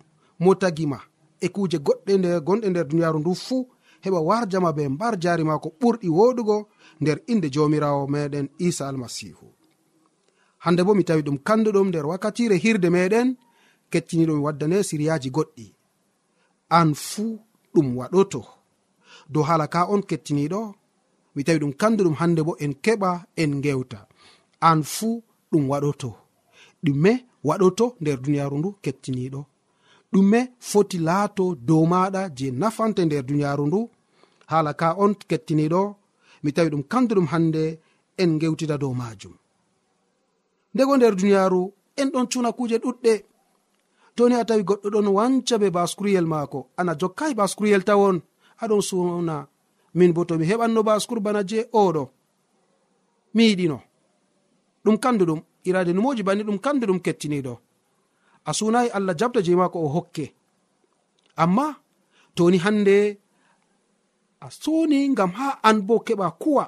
mo 0.43 0.51
tagima 0.63 0.99
e 1.41 1.47
kuje 1.55 1.79
goɗɗe 1.87 2.13
nde 2.19 2.31
gonɗe 2.47 2.67
nder 2.71 2.87
duniyaru 2.91 3.19
ndu 3.21 3.33
fuu 3.47 3.69
heɓa 4.05 4.21
warjama 4.29 4.71
be 4.77 4.89
mbar 4.95 5.15
jari 5.23 5.45
ma 5.45 5.59
ko 5.63 5.69
ɓurɗi 5.81 6.09
woɗugo 6.19 6.57
nder 7.01 7.19
inde 7.33 7.49
jomirawo 7.55 8.03
meɗen 8.15 8.47
isa 8.59 8.89
almasihu. 8.89 9.47
hande 10.65 10.83
bo 10.87 10.93
mi 10.95 11.05
tawi 11.09 11.23
ɗum 11.27 11.39
kanduɗum 11.47 11.89
nder 11.89 12.07
wakkatire 12.11 12.57
hirde 12.65 12.89
meɗen 12.95 13.29
kettiniɗo 13.93 14.33
mi 14.37 14.43
waddane 14.47 14.77
siriyaji 14.89 15.29
goɗɗi. 15.37 15.67
An 16.79 16.89
fuu 17.09 17.33
ɗum 17.75 17.89
waɗoto. 17.99 18.41
Dow 19.33 19.45
hala 19.49 19.67
ka 19.75 19.81
on 19.93 20.03
kettiniɗo 20.11 20.61
mi 21.35 21.43
tawi 21.47 21.59
ɗum 21.63 21.73
kanduɗum 21.81 22.15
hande 22.21 22.41
bo 22.47 22.53
en 22.65 22.73
keɓa 22.85 23.11
en 23.43 23.53
gewta 23.65 24.01
an 24.69 24.81
fuu 24.95 25.23
ɗum 25.51 25.65
waɗoto. 25.71 26.11
Ɗume 26.85 27.13
waɗoto 27.49 27.87
nder 28.01 28.19
duniyaru 28.23 28.57
ndu 28.59 28.71
kettiniɗo 28.85 29.41
ɗume 30.13 30.41
foti 30.71 30.99
laato 31.07 31.45
dow 31.69 31.85
maɗa 31.93 32.23
je 32.37 32.47
nafante 32.61 33.01
nder 33.05 33.23
duniyaru 33.29 33.65
ndu. 33.69 33.81
Hala 34.51 34.73
ka 34.81 34.89
on 35.05 35.13
kettiniɗo 35.31 35.81
mi 36.43 36.51
tawi 36.57 36.69
ɗum 36.73 36.83
kanduɗum 36.93 37.27
hande 37.33 37.63
en 38.23 38.31
gewtida 38.41 38.77
dow 38.83 38.95
majum. 39.01 39.35
ndego 40.75 40.97
nder 40.97 41.15
duniyaaru 41.17 41.73
en 41.97 42.09
ɗon 42.13 42.27
cuna 42.33 42.53
kuuje 42.53 42.77
ɗuɗɗe. 42.79 43.15
Toni 44.17 44.35
a 44.35 44.45
tawi 44.49 44.63
goɗɗo 44.69 44.89
ɗon 44.95 45.09
wanca 45.17 45.59
be 45.59 45.71
baskuruyel 45.77 46.27
maako. 46.33 46.59
Ana 46.77 46.93
jokkai 47.01 47.35
baskuruyel 47.35 47.83
tawon 47.89 48.17
aɗon 48.63 48.83
suna 48.89 49.37
min 49.95 50.13
bo 50.13 50.25
tomi 50.25 50.45
heɓanno 50.51 50.81
baskur 50.89 51.21
bana 51.21 51.41
je 51.49 51.59
oɗo 51.73 52.03
mi 53.35 53.43
yiɗino. 53.49 53.79
Ɗum 54.85 54.97
kanduɗum 55.03 55.41
irade 55.69 55.93
numoji 55.93 56.23
banni 56.23 56.43
ɗum 56.45 56.59
kanduɗum 56.65 57.01
kettiniɗo 57.05 57.55
a 58.45 58.53
sunayi 58.53 58.89
allah 58.97 59.15
jabda 59.19 59.41
je 59.45 59.57
maako 59.57 59.79
o 59.87 59.89
hokke. 59.89 60.35
Amma 61.37 61.67
toni 62.35 62.59
hande 62.65 63.19
a 64.41 64.51
suni 64.51 65.09
ngam 65.09 65.31
ha 65.39 65.59
an 65.63 65.81
bo 65.87 65.95
keɓa 66.07 66.31
kuwa 66.43 66.65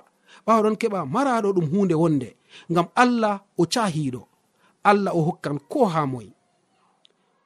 ɓawa 0.46 0.62
ɗon 0.64 0.76
keɓa 0.80 0.98
maraɗo 1.14 1.48
ɗum 1.56 1.66
hunde 1.72 1.94
wonde. 1.94 2.28
ngam 2.72 2.86
allah 2.94 3.34
o 3.58 3.64
cahiɗo 3.66 4.22
allah 4.84 5.12
o 5.18 5.20
hokkan 5.28 5.58
ko 5.68 5.84
ha 5.86 6.06
moyi 6.06 6.32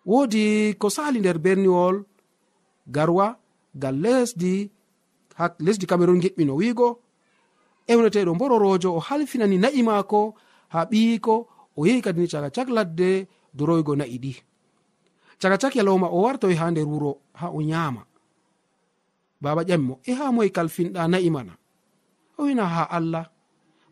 woodi 0.07 0.75
ko 0.81 0.91
sali 0.91 1.19
nder 1.21 1.39
berniwol 1.39 1.97
garwa 2.87 3.27
gal 3.75 3.97
lesdi 4.05 4.71
ha 5.39 5.45
lesdi 5.59 5.87
cameron 5.87 6.21
geɓɓino 6.23 6.53
wiigo 6.61 6.89
ewneteɗo 7.93 8.35
mbororojo 8.35 8.89
o 8.97 9.01
halfinani 9.01 9.59
na'i 9.59 9.83
maako 9.83 10.35
ha 10.73 10.85
ɓiyiko 10.91 11.35
o 11.77 11.87
yehi 11.87 12.03
kadini 12.03 12.29
caga 12.29 12.51
cak 12.51 12.69
ladde 12.69 13.27
doroygo 13.55 13.97
na'i 13.97 14.19
ɗi. 14.19 14.33
Caga 15.41 15.57
cak 15.59 15.75
yalowma 15.77 16.07
o 16.07 16.23
wartoy 16.23 16.55
ha 16.55 16.71
nder 16.71 16.87
wuro 16.87 17.13
ha 17.41 17.47
o 17.51 17.61
nyama 17.63 18.03
baba 19.41 19.63
ƴamimo 19.65 19.99
e 20.05 20.13
ha 20.13 20.33
moye 20.33 20.51
kalfinɗa 20.51 21.09
na'i 21.09 21.31
mana? 21.31 21.57
O 22.39 22.45
wina 22.45 22.67
ha 22.67 22.83
allah. 22.91 23.25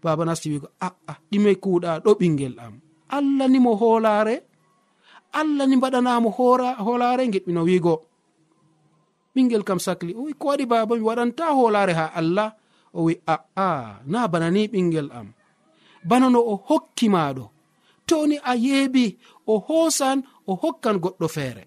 baba 0.03 0.23
nasti 0.25 0.51
wigo 0.53 0.69
aa 0.81 0.87
ah, 0.87 0.95
ah, 1.11 1.19
ɗime 1.31 1.51
kuuɗa 1.63 1.91
ɗo 2.05 2.11
ɓingel 2.21 2.55
am. 2.65 2.75
Allah 3.17 3.47
ni 3.49 3.59
mo 3.59 3.73
hoolare 3.81 4.37
allah 5.41 5.65
ni 5.69 5.77
mbaɗanamo 5.77 6.29
hoolare 6.85 7.25
geɓɓino 7.33 7.61
wigo 7.69 7.95
ɓingel 9.35 9.63
kam 9.69 9.79
sakli 9.87 10.13
o 10.19 10.23
wi 10.27 10.33
ko 10.41 10.45
waɗi 10.51 10.65
baba 10.73 10.93
mi 10.97 11.03
waɗanta 11.09 11.45
hoolare 11.59 11.93
ha 12.01 12.07
allah? 12.21 12.49
O 12.95 13.01
wi 13.07 13.15
ah, 13.27 13.43
aa 13.57 14.01
na 14.13 14.29
bana 14.33 14.49
ni 14.51 14.63
ɓingel 14.73 15.09
am. 15.19 15.29
Bana 16.09 16.27
no 16.31 16.41
o 16.53 16.55
hokki 16.69 17.07
maɗo 17.15 17.45
toni 18.09 18.37
a 18.51 18.53
yeebi 18.65 19.05
o 19.47 19.55
hoosan 19.67 20.19
o 20.47 20.53
hokkan 20.63 20.97
goɗɗo 21.05 21.27
feere. 21.37 21.65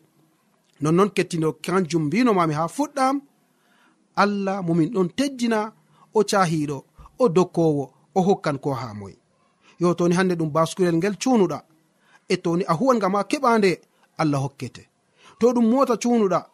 Nonnoon 0.82 1.10
kettino 1.16 1.50
kanjum 1.66 2.04
mbinomami 2.08 2.54
ha 2.60 2.64
fuɗɗam 2.76 3.16
allah 4.24 4.58
momin 4.66 4.90
ɗon 4.94 5.08
teddina 5.18 5.60
o 6.14 6.20
cahiɗo 6.30 6.78
o 7.20 7.26
dokkowo 7.36 7.86
o 8.16 8.22
hokkan 8.22 8.58
ko 8.60 8.74
ha 8.74 8.94
moye. 8.94 9.18
Yo 9.80 9.94
toni 9.94 10.16
hande 10.16 10.34
ɗum 10.36 10.50
baskurel 10.52 10.96
ngel 10.96 11.16
cunuɗa 11.18 11.62
e 12.30 12.38
toni 12.38 12.64
a 12.68 12.74
huwan 12.74 13.00
gam 13.00 13.14
ha 13.16 13.24
keɓande 13.24 13.80
allah 14.18 14.42
hokkete. 14.42 14.88
To 15.40 15.54
ɗum 15.54 15.70
mota 15.70 15.96
cunuɗa 15.98 16.46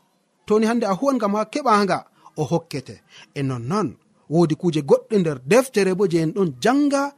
toni 0.46 0.66
hande 0.66 0.86
a 0.86 0.94
huwan 0.94 1.18
gam 1.18 1.36
ha 1.36 1.44
keɓanga 1.46 2.06
o 2.38 2.44
hokkete. 2.44 3.02
E 3.36 3.42
nonnon 3.44 3.96
wodi 4.30 4.56
kuje 4.56 4.82
goɗɗe 4.82 5.16
nder 5.20 5.40
deftere 5.46 5.96
bo 5.96 6.08
je 6.08 6.18
en 6.22 6.32
ɗon 6.36 6.54
janga 6.64 7.14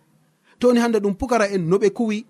toni 0.59 0.79
hande 0.79 0.97
ɗum 0.99 1.15
pukara 1.15 1.45
en 1.55 1.69
no 1.69 1.77
ɓe 1.77 1.89
kuwi. 1.89 2.25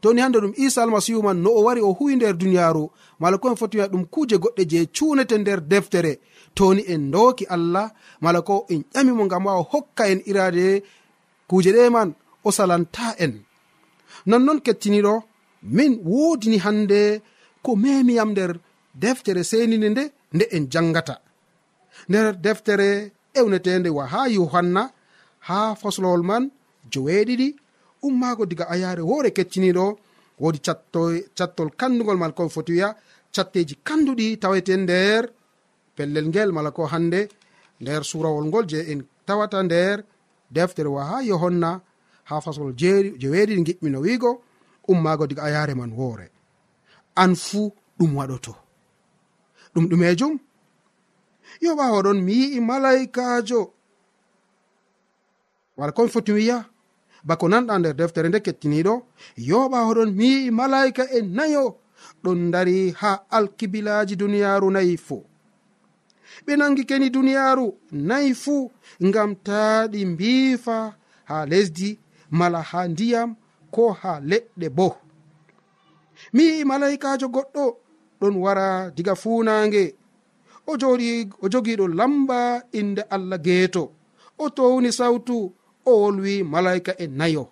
Toni 0.00 0.20
hande 0.20 0.38
ɗum 0.38 0.52
isa 0.56 0.82
almasihu 0.82 1.22
man 1.22 1.42
no 1.42 1.50
o 1.50 1.62
wari 1.62 1.80
o 1.80 1.92
huwi 1.92 2.16
nder 2.16 2.36
duniyaru 2.36 2.90
mala 3.20 3.38
ko 3.38 3.48
en 3.50 3.56
foti 3.56 3.76
wiya 3.78 3.88
ɗum 3.88 4.04
kuje 4.06 4.36
goɗɗe 4.36 4.62
je 4.70 4.86
cunete 4.96 5.38
nder 5.38 5.60
deftere. 5.60 6.20
Toni 6.54 6.82
en 6.88 7.10
doki 7.10 7.46
allah 7.46 7.90
mala 8.20 8.42
ko 8.42 8.66
en 8.68 8.82
ƴamimo 8.94 9.26
gam 9.28 9.42
ma 9.44 9.54
o 9.58 9.62
hokka 9.62 10.08
en 10.08 10.20
irade 10.26 10.82
kuje 11.48 11.70
ɗe 11.76 11.90
man 11.94 12.10
o 12.46 12.50
salanta 12.56 13.06
en. 13.24 13.34
Nonnon 14.26 14.60
kettiniɗo 14.66 15.14
min 15.76 15.92
wodini 16.10 16.58
hande 16.64 17.00
ko 17.64 17.70
memiyam 17.82 18.30
nder 18.32 18.52
deftere 19.02 19.42
senide 19.50 19.88
nde 19.90 20.04
nde 20.34 20.44
en 20.56 20.64
jangata. 20.72 21.16
Nder 22.08 22.26
deftere 22.44 22.88
ewnetende 23.38 23.88
wa 23.96 24.04
ha 24.12 24.20
yohanna 24.36 24.82
ha 25.48 25.58
faslowol 25.80 26.22
man 26.30 26.44
joweeɗiɗi 26.92 27.48
ummaago 28.06 28.44
diga 28.50 28.64
ayaare 28.74 29.02
woore 29.10 29.30
kecciniɗo 29.36 29.84
woodi 30.40 30.58
cattol 31.38 31.70
kandugol 31.80 32.18
mala 32.18 32.32
ko 32.32 32.48
foti 32.54 32.72
wiya 32.76 32.88
catteji 33.34 33.74
kanduɗi 33.86 34.26
tawete 34.42 34.74
nder 34.76 35.22
pellel 35.96 36.26
ngel 36.28 36.50
mala 36.56 36.70
ko 36.76 36.82
hande 36.92 37.20
nder 37.80 38.02
surawol 38.10 38.44
ngol 38.48 38.66
je 38.70 38.78
en 38.92 39.00
tawata 39.26 39.58
nder 39.62 39.96
deftere 40.54 40.88
wa 40.96 41.02
ha 41.10 41.16
yohanna 41.30 41.70
ha 42.28 42.40
fasol 42.44 42.70
je 42.80 43.26
weeɗiɗi 43.32 43.96
wiigo 44.04 44.30
ummaago 44.90 45.24
diga 45.26 45.42
a 45.42 45.50
yare 45.54 45.74
man 45.74 45.92
woore. 45.98 46.26
An 47.22 47.32
fuu 47.44 47.72
ɗum 47.98 48.10
waɗoto. 48.18 48.52
Ɗum 49.74 49.84
ɗumejum 49.90 50.34
yo 51.60 51.74
ɓawo 51.78 51.98
ɗon 52.02 52.18
mi 52.26 52.32
yi'i 52.40 52.60
malaikajo 52.60 53.60
wala 55.76 55.92
komi 55.92 56.10
foti 56.14 56.32
wiya 56.32 56.58
bako 57.24 57.44
nanɗa 57.48 57.78
nder 57.78 57.94
deftere 57.96 58.28
nde 58.28 58.40
kettiniɗo 58.46 58.94
yo 59.36 59.58
ɓawo 59.72 59.90
ɗon 59.96 60.10
mi 60.18 60.26
yi'i 60.34 60.50
malaika 60.50 61.02
e 61.16 61.18
nayo 61.36 61.64
ɗon 62.22 62.50
dari 62.50 62.90
ha 63.00 63.10
alkibilaji 63.36 64.16
duniyaru 64.16 64.70
nayi 64.70 64.96
fo 64.96 65.16
ɓe 66.46 66.52
nangi 66.56 66.82
keni 66.88 67.06
duniyaaru. 67.14 67.66
Nayi 68.08 68.30
fuu 68.42 68.70
ngam 69.06 69.30
taa 69.46 69.86
ɗi 69.92 70.00
mbiifa 70.12 70.76
ha 71.28 71.36
lesdi 71.50 71.88
mala 72.38 72.60
ha 72.70 72.80
ndiyam 72.92 73.30
ko 73.74 73.82
ha 74.00 74.12
leɗɗe 74.30 74.66
bo. 74.76 74.88
Mi 76.34 76.42
yi'i 76.48 76.64
malaikajo 76.70 77.26
goɗɗo 77.34 77.64
ɗon 78.20 78.34
wara 78.44 78.66
diga 78.96 79.14
fuunange 79.22 79.84
o 80.66 80.72
joɗi 80.80 81.08
o 81.42 81.46
jogiɗo 81.52 81.84
lamba 81.98 82.38
inde 82.78 83.02
allah 83.14 83.38
geeto. 83.46 83.84
O 84.38 84.50
towni 84.56 84.90
sawtu 84.98 85.36
o 85.86 85.92
wolwi 86.02 86.34
malaika 86.52 86.92
e 86.98 87.06
nayo. 87.18 87.44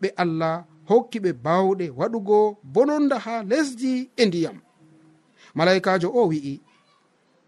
Ɓe 0.00 0.08
allah 0.22 0.54
hokki 0.88 1.18
ɓe 1.24 1.30
bawɗe 1.44 1.86
waɗugo 1.98 2.38
bononda 2.74 3.16
ha 3.24 3.34
lesdi 3.50 3.92
e 4.16 4.26
ndiyam. 4.26 4.56
Malaikajo 5.54 6.08
o 6.14 6.22
wi'i 6.30 6.54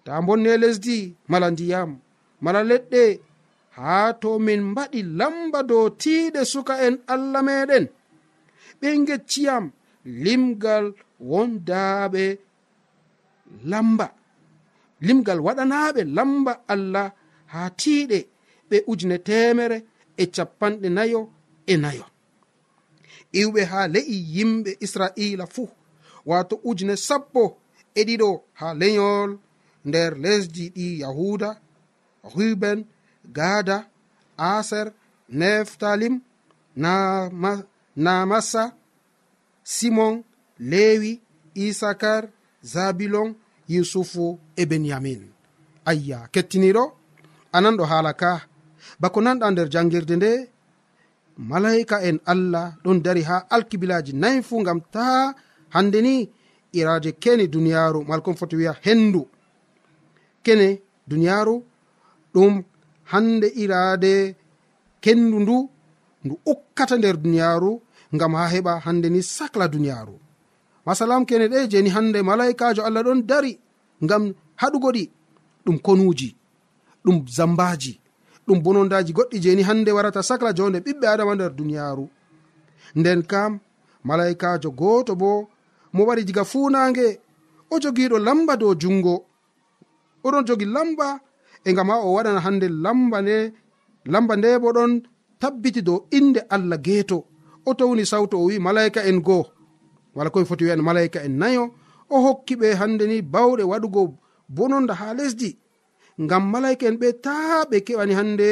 ta 0.05 0.13
bonne 0.27 0.53
lesdi 0.63 0.99
mala 1.31 1.49
ndiyam 1.51 1.91
mala 2.45 2.61
leɗɗe. 2.71 3.05
Haa 3.79 4.09
to 4.23 4.31
min 4.47 4.61
mbaɗi 4.71 5.01
lamba 5.19 5.59
dow 5.71 5.87
tiiɗe 6.03 6.41
suka 6.53 6.75
en 6.87 6.95
allah 7.15 7.43
meɗen. 7.49 7.85
Ɓe 8.81 8.89
gecciyam 9.09 9.65
limgal 10.25 10.87
wondaaɓe 11.31 12.25
lamba. 13.71 14.07
Limgal 15.07 15.41
waɗanaaɓe 15.47 16.01
lamba 16.17 16.53
allah 16.75 17.07
haa 17.53 17.69
tiiɗe. 17.81 18.19
Ɓe 18.69 18.77
ujune 18.91 19.17
temere 19.29 19.79
e 20.23 20.25
capanɗe 20.35 20.89
nayo 20.97 21.21
e 21.73 21.75
nayo. 21.85 22.05
Iwɓe 23.41 23.61
haa 23.71 23.87
le'i 23.95 24.17
yimɓe 24.37 24.71
israiila 24.85 25.47
fuu. 25.55 25.69
Waato 26.29 26.55
ujune 26.69 26.95
sappo 27.07 27.43
e 27.99 28.01
ɗiɗo 28.09 28.29
haa 28.61 28.75
leyol 28.81 29.31
nder 29.85 30.13
lesdi 30.25 30.65
ɗi 30.77 30.87
yahuda 31.03 31.51
ruben 32.35 32.79
gada 33.37 33.77
aser 34.37 34.93
neftalim 35.29 36.15
namassa 37.97 38.73
simon 39.65 40.25
lewi 40.59 41.21
isakar 41.55 42.29
zabilon 42.63 43.35
yusufu 43.69 44.39
e 44.57 44.67
benyamin. 44.67 45.23
Ayya 45.91 46.29
kettiniɗo 46.33 46.85
ananɗo 47.57 47.85
haala 47.91 48.13
ka. 48.21 48.33
Bako 49.01 49.19
nanɗa 49.25 49.47
nder 49.51 49.69
jangirde 49.73 50.15
nde 50.17 50.31
malaika 51.51 51.97
en 52.09 52.19
allah 52.33 52.67
ɗon 52.85 52.99
dari 53.05 53.23
ha 53.29 53.37
alkibilaji 53.55 54.13
nayi 54.23 54.43
fu 54.43 54.63
gam 54.67 54.81
ta 54.95 55.35
hande 55.75 55.99
ni 56.07 56.15
iraje 56.79 57.11
keni 57.23 57.45
duniyaru 57.55 58.01
malkon 58.09 58.37
foti 58.39 58.57
wiya 58.57 58.75
hendu. 58.85 59.23
kene 60.51 60.83
duniyaaru 61.09 61.55
ɗum 62.35 62.55
hande 63.13 63.49
iraade 63.63 64.35
kendu 65.05 65.39
ndu 65.41 65.57
ndu 66.25 66.35
ukkata 66.53 66.95
nder 66.99 67.17
duniyaaru 67.25 67.73
ngam 68.15 68.33
ha 68.39 68.45
heɓa 68.53 68.73
hande 68.85 69.09
ni 69.11 69.21
sacla 69.37 69.65
duniyaaru. 69.75 70.15
Masalam 70.87 71.23
kene 71.29 71.47
ɗe 71.53 71.59
jeni 71.73 71.91
hande 71.97 72.19
malaikajo 72.29 72.83
allah 72.87 73.03
ɗon 73.07 73.21
dari 73.31 73.53
ngam 74.05 74.23
haɗugo 74.61 74.89
ɗi 74.97 75.05
ɗum 75.65 75.77
konuji 75.87 76.29
ɗum 77.05 77.17
zambaji 77.37 77.93
ɗum 78.47 78.59
bonondaji 78.65 79.13
goɗɗi 79.17 79.37
jeni 79.45 79.63
hande 79.69 79.91
warata 79.97 80.23
sacla 80.29 80.51
jonde 80.57 80.79
ɓiɓɓe 80.85 81.07
adama 81.13 81.35
nder 81.35 81.53
duniyaaru. 81.59 82.05
Nden 82.99 83.21
kam 83.31 83.53
malaikajo 84.09 84.71
goto 84.81 85.13
bo 85.21 85.31
mo 85.95 86.03
wari 86.09 86.23
diga 86.29 86.45
funange 86.53 87.07
o 87.73 87.79
jogiɗo 87.83 88.17
lamba 88.27 88.55
dow 88.63 88.75
jungo 88.83 89.30
oɗon 90.27 90.47
jogi 90.47 90.67
lamba 90.77 91.09
e 91.69 91.71
gam 91.77 91.89
ha 91.91 91.97
o 92.07 92.09
waɗan 92.17 92.39
hande 92.45 92.67
lamba 92.85 93.19
nde 93.23 93.37
lamba 94.13 94.35
nde 94.37 94.49
bo 94.63 94.69
ɗon 94.77 94.93
tabbiti 95.41 95.81
dow 95.89 95.99
inde 96.19 96.41
allah 96.55 96.79
geeto. 96.87 97.19
O 97.69 97.71
towni 97.79 98.05
sawto 98.11 98.37
o 98.43 98.45
wi 98.49 98.57
malaika 98.67 99.01
en 99.11 99.19
goo 99.27 99.45
wala 100.17 100.31
koye 100.33 100.45
foti 100.49 100.65
wiyan 100.65 100.83
malaika 100.89 101.19
en 101.27 101.35
nayo 101.41 101.65
o 102.15 102.17
hokki 102.25 102.55
ɓe 102.61 102.69
hande 102.81 103.05
ni 103.07 103.17
bawɗe 103.33 103.63
waɗugo 103.71 104.01
bononda 104.57 104.95
ha 105.01 105.07
lesdi. 105.19 105.51
Ngam 106.23 106.45
malaika 106.53 106.85
en 106.89 106.97
ɓe 107.01 107.09
ta 107.25 107.35
ɓe 107.71 107.77
keɓani 107.87 108.15
hande 108.19 108.49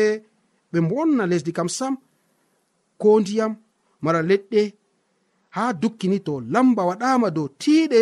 ɓe 0.72 0.78
bonna 0.90 1.24
lesdi 1.30 1.52
kam 1.56 1.68
sam 1.78 1.94
ko 3.00 3.08
ndiyam 3.20 3.52
mara 4.04 4.20
leɗɗe 4.30 4.62
ha 5.56 5.62
dukkini 5.80 6.18
to 6.26 6.34
lamba 6.52 6.82
waɗama 6.90 7.28
dow 7.36 7.48
tiiɗe 7.60 8.00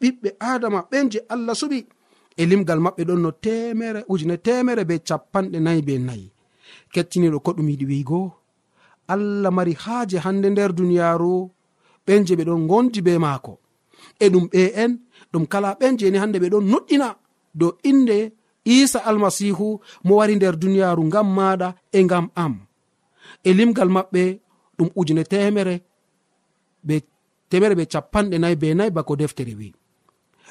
ɓiɓɓe 0.00 0.28
adama 0.50 0.80
ɓen 0.90 1.04
je 1.12 1.18
allah 1.34 1.54
suɓi. 1.60 1.78
e 2.40 2.42
limgal 2.50 2.80
maɓɓe 2.84 3.02
ɗon 3.08 3.20
no 3.24 3.30
temere 3.44 4.00
ujune 4.12 4.36
temere 4.46 4.82
be 4.88 4.94
capanɗe 5.08 5.58
nayi 5.66 5.80
be 5.86 5.94
nayi. 6.06 6.26
Kettiniɗo 6.92 7.38
ko 7.44 7.50
ɗum 7.56 7.68
yiɗi 7.70 7.86
wiigo 7.90 8.20
allah 9.12 9.50
mari 9.56 9.74
haaje 9.82 10.16
hande 10.24 10.46
nder 10.50 10.70
duniyaaru 10.78 11.32
ɓen 12.06 12.20
je 12.26 12.34
ɓe 12.38 12.44
ɗon 12.48 12.62
gondi 12.70 13.00
be 13.06 13.12
maako. 13.24 13.52
E 14.24 14.26
ɗum 14.32 14.44
ɓe 14.52 14.62
en 14.82 14.92
ɗum 15.32 15.44
kala 15.52 15.70
ɓen 15.80 15.98
jeni 15.98 16.18
hande 16.22 16.38
ɓe 16.42 16.48
ɗon 16.52 16.64
noɗɗina 16.72 17.08
dow 17.60 17.72
inde 17.90 18.18
isa 18.64 18.98
almasihu 19.08 19.68
mo 20.06 20.12
wari 20.18 20.34
nder 20.36 20.54
duniyaaru 20.62 21.02
ngam 21.08 21.28
maɗa 21.36 21.68
e 21.92 21.98
ngam 22.06 22.26
am. 22.44 22.54
E 23.44 23.50
limgal 23.58 23.90
maɓɓe 23.96 24.22
ɗum 24.78 24.88
ujune 24.96 25.24
temere 25.32 25.74
be 26.86 26.96
temere 27.50 27.74
be 27.78 27.84
capanɗe 27.92 28.36
nayi 28.38 28.56
be 28.56 28.74
nayi 28.74 28.90
bako 28.96 29.12
deftere 29.20 29.54
wi 29.60 29.68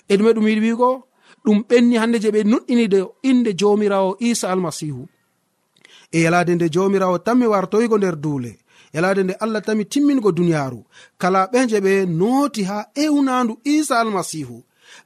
e 0.07 0.13
ɗume 0.17 0.31
ɗum 0.35 0.47
yiɗi 0.47 0.61
wiigo 0.65 1.08
ɗum 1.45 1.59
ɓenni 1.69 1.95
hande 2.01 2.17
je 2.23 2.29
ɓe 2.35 2.41
nuɗɗini 2.51 2.85
de 2.93 2.99
inde 3.29 3.51
jomirawo 3.59 4.11
isa 4.19 4.45
almasihu. 4.53 5.03
E 6.11 6.21
yalade 6.25 6.55
nde 6.55 6.69
jomirawo 6.73 7.17
tanmi 7.25 7.45
wartoyigo 7.53 7.97
nder 7.97 8.15
duule 8.23 8.51
yalade 8.93 9.23
nde 9.23 9.33
allah 9.33 9.61
tami 9.61 9.85
timmingo 9.85 10.31
duniyaru 10.31 10.79
kala 11.21 11.45
ɓe 11.51 11.59
je 11.69 11.77
ɓe 11.85 11.93
nooti 12.19 12.63
ha 12.69 12.77
ewnandu 13.03 13.53
isa 13.63 13.99
almasihu 14.01 14.57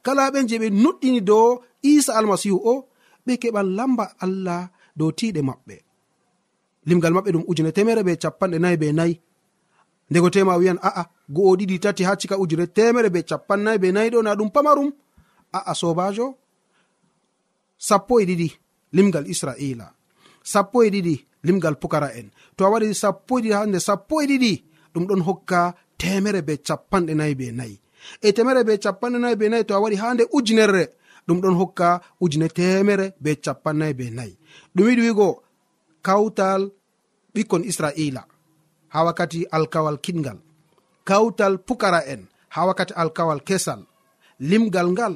kala 0.04 0.22
ɓe 0.32 0.38
je 0.48 0.56
ɓe 0.62 0.66
nuɗɗini 0.82 1.20
dow 1.28 1.48
isa 1.82 2.12
almasihu 2.18 2.56
o 2.72 2.74
ɓe 3.26 3.32
keɓan 3.42 3.68
lamba 3.76 4.04
allah 4.24 4.62
dow 4.98 5.10
tiɗe 5.18 5.40
maɓɓe. 5.48 5.76
Limgal 6.88 7.12
maɓɓe 7.16 7.30
ɗum 7.34 7.44
ujune 7.50 7.72
temere 7.76 8.02
be 8.06 8.12
capanɗe 8.22 8.58
nayi 8.62 8.76
be 8.80 8.88
nayi 8.98 9.14
ndego 10.10 10.28
tema 10.34 10.56
wiyan 10.60 10.78
a'a 10.88 11.02
go'o 11.34 11.56
ɗiɗi 11.58 11.76
tati 11.84 12.02
ha 12.04 12.12
cika 12.20 12.36
ujune 12.42 12.66
temere 12.76 13.08
be 13.14 13.20
capannayi 13.30 13.78
be 13.82 13.88
nayi 13.92 14.08
ɗo 14.12 14.22
na 14.22 14.34
ɗum 14.38 14.50
pamarum. 14.54 14.90
a'a 15.58 15.72
sobajo 15.80 16.26
sappo 17.88 18.14
e 18.20 18.24
ɗiɗi 18.28 18.48
limgal 18.96 19.26
israila 19.32 19.86
sappo 20.52 20.76
e 20.86 20.88
ɗiɗi 20.94 21.14
limgal 21.46 21.76
pukara 21.82 22.08
en 22.18 22.28
to 22.56 22.60
a 22.66 22.70
waɗi 22.72 22.94
sappo 23.02 23.32
e 23.38 23.42
ɗiɗi 23.42 23.56
hande 23.58 23.78
sappo 23.88 24.14
e 24.22 24.26
ɗiɗi 24.30 24.52
ɗum 24.92 25.04
ɗon 25.08 25.22
hokka 25.28 25.60
temere 26.00 26.40
be 26.46 26.54
capanɗe 26.66 27.12
nayi 27.18 27.34
be 27.40 27.46
nayi 27.58 27.76
e 28.26 28.28
temere 28.36 28.62
be 28.68 28.78
capanɗe 28.84 29.18
nayi 29.22 29.36
be 29.40 29.46
nayi 29.48 29.64
to 29.68 29.74
a 29.74 29.82
waɗi 29.82 29.96
ha 30.02 30.14
nde 30.14 30.24
ujunerre 30.36 30.84
ɗum 31.26 31.38
ɗon 31.42 31.56
hokka 31.60 31.88
ujune 32.20 32.48
temere 32.48 33.06
be 33.22 33.30
capannayi 33.44 33.94
be 33.98 34.10
nayi 34.10 34.32
ɗum 34.74 34.86
yiɗi 34.88 35.02
wigo 35.06 35.28
kawtal 36.06 36.62
ɓikkon 37.34 37.62
israila 37.70 38.22
ha 38.92 38.98
wakkati 39.06 39.46
alkawal 39.56 39.96
kiɗgal 40.04 40.38
kawtal 41.04 41.58
pukara 41.66 42.00
en 42.12 42.22
ha 42.54 42.66
wakkati 42.66 42.94
alkawal 42.94 43.40
kesal. 43.42 43.80
Limgal 44.40 44.88
ngal 44.94 45.14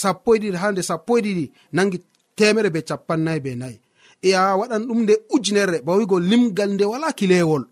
sappo 0.00 0.28
e 0.34 0.38
ɗiɗi 0.42 0.56
ha 0.62 0.68
nde 0.72 0.82
sappo 0.88 1.12
e 1.18 1.20
ɗiɗi 1.24 1.44
nangi 1.76 1.98
temere 2.36 2.68
be 2.74 2.80
capannayi 2.88 3.40
be 3.44 3.50
nayi 3.60 3.76
e 4.22 4.34
a 4.34 4.56
waɗan 4.60 4.82
ɗum 4.88 5.00
nde 5.02 5.14
ujunerre 5.34 5.78
bawigo 5.86 6.16
limgal 6.30 6.70
nde 6.74 6.84
wala 6.92 7.08
kilewol. 7.18 7.64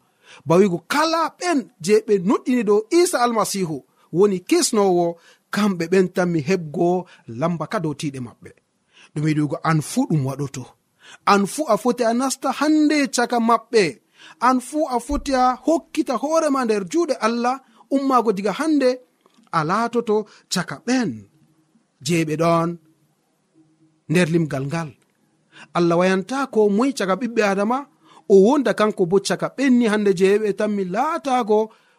Bawigo 0.49 0.79
kala 0.93 1.21
ɓen 1.39 1.59
je 1.85 1.95
ɓe 2.07 2.15
nuɗɗini 2.29 2.63
dow 2.69 2.81
isa 3.01 3.19
almasihu 3.25 3.77
woni 4.17 4.39
kisnowo 4.49 5.07
kamɓe 5.55 5.85
ɓen 5.93 6.07
tanmi 6.15 6.41
heɓgo 6.49 6.89
lamba 7.41 7.65
ka 7.73 7.79
dow 7.85 7.95
tiɗe 8.01 8.21
maɓɓe. 8.27 8.51
Ɗum 9.15 9.25
yiɗigo 9.29 9.57
an 9.71 9.79
fuu 9.91 10.07
ɗum 10.11 10.23
waɗoto. 10.29 10.65
An 11.33 11.43
fuu 11.53 11.65
a 11.69 11.77
foti 11.83 12.03
a 12.05 12.13
nasta 12.21 12.49
hande 12.59 12.97
caka 13.15 13.39
maɓɓe. 13.49 13.83
An 14.49 14.59
fuu 14.69 14.83
a 14.89 14.97
foti 15.07 15.33
a 15.35 15.45
hokkita 15.67 16.15
hoorema 16.23 16.61
nder 16.65 16.83
juuɗe 16.93 17.15
allah 17.27 17.57
ummago 17.95 18.31
diga 18.37 18.53
hande 18.61 18.91
a 19.53 19.61
laatoto 19.69 20.17
caka 20.53 20.77
ɓen. 20.87 21.11
je 22.07 22.25
ɓe 22.29 22.35
ɗon 22.43 22.71
nder 24.11 24.29
limgal 24.35 24.65
ngal. 24.67 24.91
Allah 25.75 25.97
wayanta 25.99 26.47
ko 26.53 26.69
moy 26.69 26.91
caka 26.99 27.15
ɓiɓɓe 27.21 27.43
adama 27.53 27.79
o 28.29 28.35
wonda 28.47 28.73
kanko 28.79 29.03
bo 29.11 29.17
caka 29.29 29.47
ɓenni 29.57 29.85
hande 29.93 30.11
jeeɓe 30.21 30.49
tan 30.59 30.71
mi 30.77 30.85
laatago 30.95 31.59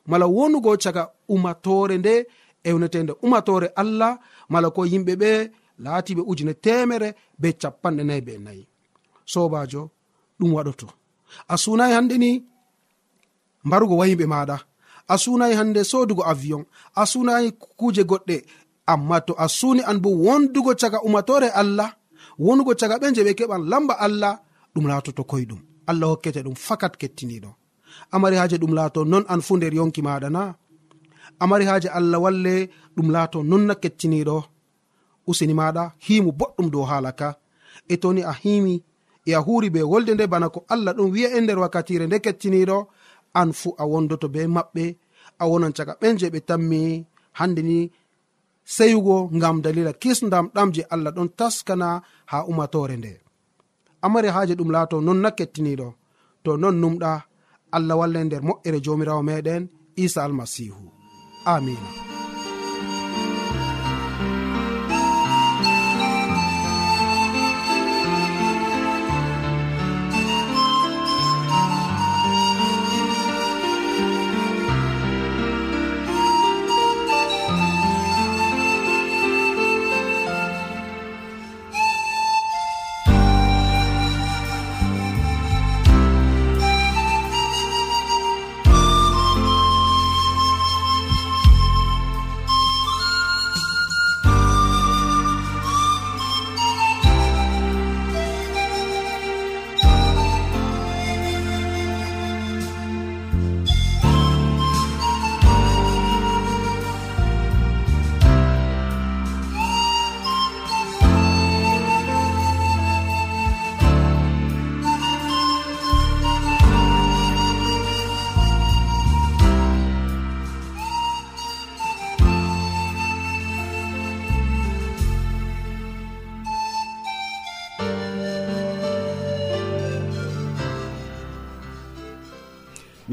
mala 0.09 0.25
wonugo 0.35 0.71
caka 0.83 1.03
umatore 1.33 1.95
nde 1.97 2.13
ewnetende 2.69 3.13
umatore 3.25 3.67
allah 3.81 4.13
mala 4.49 4.67
ko 4.75 4.81
yimɓe 4.91 5.13
ɓe 5.21 5.31
laatiɓe 5.83 6.21
ujune 6.31 6.53
temere 6.63 7.09
be 7.41 7.47
capanɗe 7.61 8.03
nayi 8.07 8.21
be 8.27 8.33
nayi. 8.45 8.63
Sobajo 9.31 9.81
ɗum 10.39 10.51
waɗoto. 10.55 10.87
A 11.47 11.55
sunayi 11.63 11.93
hande 11.97 12.15
ni 12.23 12.29
mbarugo 13.65 13.95
wayimɓe 13.99 14.25
maɗa. 14.33 14.57
A 15.07 15.15
sunayi 15.23 15.53
hande 15.59 15.81
sodugo 15.91 16.23
avion. 16.31 16.63
A 16.95 17.03
sunayi 17.11 17.47
kuje 17.79 18.03
goɗɗe. 18.09 18.35
amma 18.93 19.17
to 19.27 19.33
a 19.37 19.47
suni 19.57 19.81
an 19.89 19.97
bo 20.03 20.09
wondugo 20.25 20.71
caga 20.81 20.99
umatore 21.07 21.49
allah 21.61 21.89
wonugo 22.39 22.73
caga 22.79 22.95
ɓe 23.01 23.07
je 23.15 23.21
ɓe 23.27 23.31
keɓan 23.39 23.61
lamba 23.71 23.93
allah 24.05 24.33
ɗum 24.73 24.85
latoto 24.87 25.23
koyɗum. 25.31 25.59
Allah 25.89 26.07
hokkete 26.11 26.39
ɗum 26.45 26.55
fakat 26.55 26.93
kettiniɗo. 27.01 27.49
Amari 28.11 28.35
haje 28.41 28.57
ɗum 28.61 28.73
laato 28.77 28.99
non 29.11 29.23
an 29.33 29.41
fu 29.45 29.53
nder 29.57 29.73
yonki 29.79 30.01
maɗa 30.07 30.29
na 30.35 30.41
amari 31.43 31.65
haje 31.69 31.87
allah 31.97 32.19
walle 32.23 32.55
ɗum 32.95 33.07
laato 33.15 33.37
nonna 33.49 33.73
kettiniɗo. 33.83 34.37
Useni 35.29 35.53
maɗa 35.59 35.83
himu 36.05 36.31
boɗɗum 36.39 36.67
dow 36.73 36.85
hala 36.91 37.11
ka. 37.19 37.29
E 37.87 37.95
toni 38.01 38.21
a 38.23 38.33
himi 38.41 38.83
e 39.25 39.31
a 39.33 39.39
huri 39.45 39.69
be 39.73 39.81
wolde 39.91 40.11
nde 40.13 40.25
bana 40.33 40.47
ko 40.53 40.59
allah 40.73 40.93
ɗum 40.97 41.09
wi'a 41.13 41.29
e 41.37 41.41
nder 41.41 41.57
wakkatire 41.63 42.05
nde 42.07 42.17
kettiniɗo 42.25 42.77
an 43.39 43.49
fu 43.59 43.69
a 43.77 43.83
wondoto 43.91 44.27
be 44.33 44.41
maɓɓe. 44.55 44.85
A 45.41 45.43
wonan 45.49 45.73
caga 45.77 45.93
ɓen 46.01 46.17
je 46.19 46.27
ɓe 46.33 46.39
tammi 46.49 46.81
hande 47.39 47.61
ni 47.69 47.77
seyugo 48.73 49.17
ngam 49.37 49.57
dalila 49.63 49.93
kisdam 50.01 50.45
ɗam 50.55 50.69
je 50.75 50.81
allah 50.93 51.11
ɗon 51.15 51.29
taskana 51.39 51.87
ha 52.31 52.37
umatore 52.51 52.95
nde. 52.97 53.13
Amari 54.05 54.29
haje 54.35 54.53
ɗum 54.59 54.71
laato 54.75 54.95
non 55.05 55.19
na 55.23 55.29
kettiniɗo 55.37 55.87
to 56.43 56.51
non 56.61 56.75
numɗa 56.81 57.11
allah 57.75 57.95
walla 57.99 58.19
nder 58.23 58.41
moƴƴere 58.47 58.79
jomirawo 58.85 59.21
meɗen 59.29 59.63
isa 60.03 60.19
almasihu. 60.25 60.83
Amina 61.53 62.14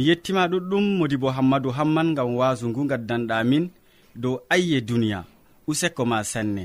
mi 0.02 0.08
yettima 0.08 0.42
ɗuɗɗum 0.50 0.84
modi 0.98 1.16
bo 1.22 1.28
hammadou 1.36 1.70
hamman 1.78 2.08
gam 2.16 2.30
wasu 2.38 2.64
ngu 2.70 2.82
gaddanɗamin 2.90 3.64
dow 4.22 4.34
ayye 4.54 4.78
duniya. 4.88 5.20
Useko 5.70 6.02
ma 6.10 6.18
sanne 6.32 6.64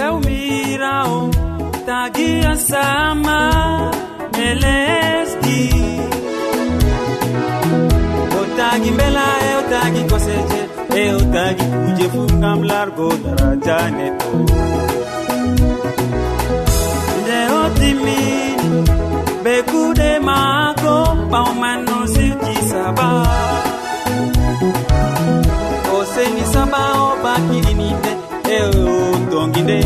sewmirawo 0.00 1.30
tagia 1.86 2.56
sama 2.56 3.38
e 4.46 4.48
lesdi. 4.62 5.62
O 8.38 8.42
tagi 8.58 8.90
mbela 8.96 9.26
e 9.48 9.50
o 9.60 9.62
tagi 9.72 10.02
koseje 10.10 10.62
e 11.00 11.04
o 11.18 11.20
tagi 11.34 11.66
kuje 11.82 12.06
fu 12.12 12.22
gam 12.42 12.60
largo 12.70 13.08
daraja 13.24 13.78
neɗɗo 13.96 14.30
nde 17.20 17.38
o 17.58 17.62
timmini 17.78 18.68
be 19.44 19.54
kuɗe 19.70 20.10
maako 20.28 20.94
ɓawman 21.32 21.78
no 21.86 21.98
sirki 22.12 22.54
saba. 22.70 23.08
O 25.94 25.98
seni 26.12 26.44
saba 26.52 26.82
o 27.04 27.08
bakiɗininde 27.24 28.12
jongi 29.40 29.62
nde 29.62 29.80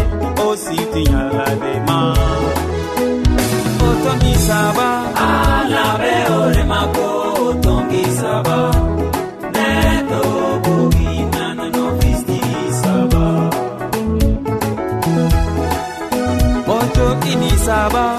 o 0.46 0.56
siti 0.56 1.02
nyalade 1.10 1.74
ma. 1.86 2.14
O 3.86 3.88
tongi 4.04 4.34
saba. 4.46 4.88
Ala 5.26 5.86
be 6.00 6.14
hore 6.28 6.64
mako 6.64 7.06
o 7.44 7.54
tongi 7.64 8.04
saba. 8.20 8.58
Neto 9.54 10.22
bogi 10.64 11.12
nanano 11.34 11.84
fisti 12.00 12.40
saba. 12.82 13.24
O 16.74 16.78
jokini 16.94 17.50
saba. 17.66 18.13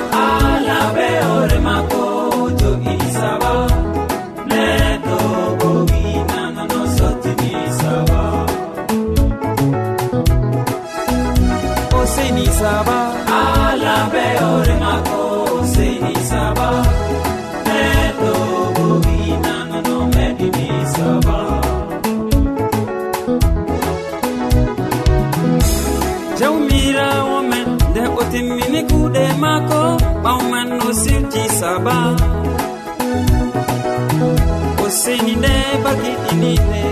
arini 35.16 35.36
nde 35.36 35.54
barkiɗini 35.84 36.52
e 36.80 36.84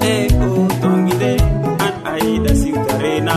ɗe 0.00 0.12
o 0.46 0.68
tongide 0.80 1.32
an 1.86 1.94
aida 2.12 2.52
siwtarena 2.60 3.36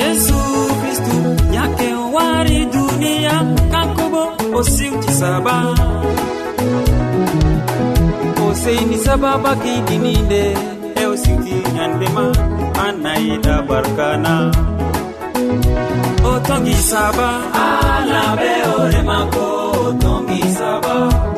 yesu 0.00 0.38
kristu 0.80 1.14
yake 1.56 1.88
o 1.94 2.12
wari 2.14 2.58
duniya 2.72 3.36
kanko 3.72 4.04
bo 4.12 4.22
o 4.58 4.62
siwti 4.72 5.10
saba. 5.20 5.56
O 8.44 8.54
seyni 8.62 8.96
saba 9.04 9.30
bakiɗini 9.44 10.12
nde 10.26 10.42
e 11.00 11.06
o 11.12 11.14
siwti 11.22 11.54
ñandema 11.76 12.24
an 12.84 13.06
aida 13.14 13.54
barkana. 13.68 14.34
O 16.30 16.32
tongi 16.46 16.76
saba 16.90 17.28
alaɓe 17.66 18.50
ore 18.78 19.02
mako. 19.08 19.59
bisa 20.30 20.78
ba 20.82 21.29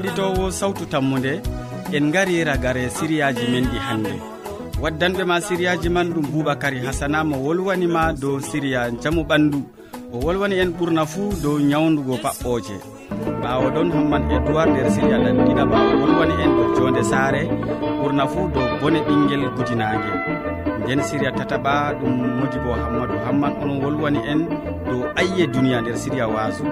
keɗitowo 0.00 0.50
sawtu 0.50 0.86
tammude 0.86 1.42
en 1.92 2.10
gari 2.12 2.44
ragare 2.44 2.88
siriyaji 2.90 3.44
men 3.52 3.64
ɗi 3.70 3.78
hannde. 3.86 4.12
Waddanɓe 4.82 5.24
ma 5.26 5.36
siriyaji 5.40 5.88
man 5.90 6.08
ɗum 6.14 6.26
boubacary 6.32 6.80
hasana 6.86 7.18
mo 7.24 7.36
wolwanima 7.44 8.12
dow 8.20 8.40
siriya 8.40 8.90
jamu 9.02 9.22
ɓandu. 9.28 9.60
O 10.12 10.18
wolwani 10.24 10.56
en 10.62 10.70
ɓurna 10.78 11.04
fuu 11.06 11.32
dow 11.42 11.58
ñawdugo 11.70 12.14
paɓɓoje 12.24 12.76
ɓawo 13.42 13.66
ɗon 13.74 13.88
hamman 13.94 14.22
edoird 14.36 14.70
nder 14.70 14.90
siriya 14.94 15.18
ɗanɗiɗa 15.24 15.64
ma 15.70 15.78
o 15.92 15.92
wolwani 16.00 16.34
en 16.44 16.50
dow 16.56 16.68
jonde 16.76 17.02
saare 17.10 17.42
ɓurna 18.00 18.24
fuu 18.32 18.48
dow 18.54 18.66
bone 18.80 18.98
ɓinguel 19.06 19.42
gudinague 19.56 20.12
nden 20.84 21.00
siriya 21.02 21.30
tataɓa 21.38 21.72
ɗum 22.00 22.14
modi 22.40 22.58
bo 22.64 22.70
hammadou 22.82 23.18
hamman 23.26 23.52
onon 23.62 23.78
wolwani 23.84 24.20
en 24.32 24.40
dow 24.86 25.02
ayye 25.20 25.46
duniya 25.46 25.80
nder 25.80 25.96
siriya 26.02 26.26
waso 26.34 26.64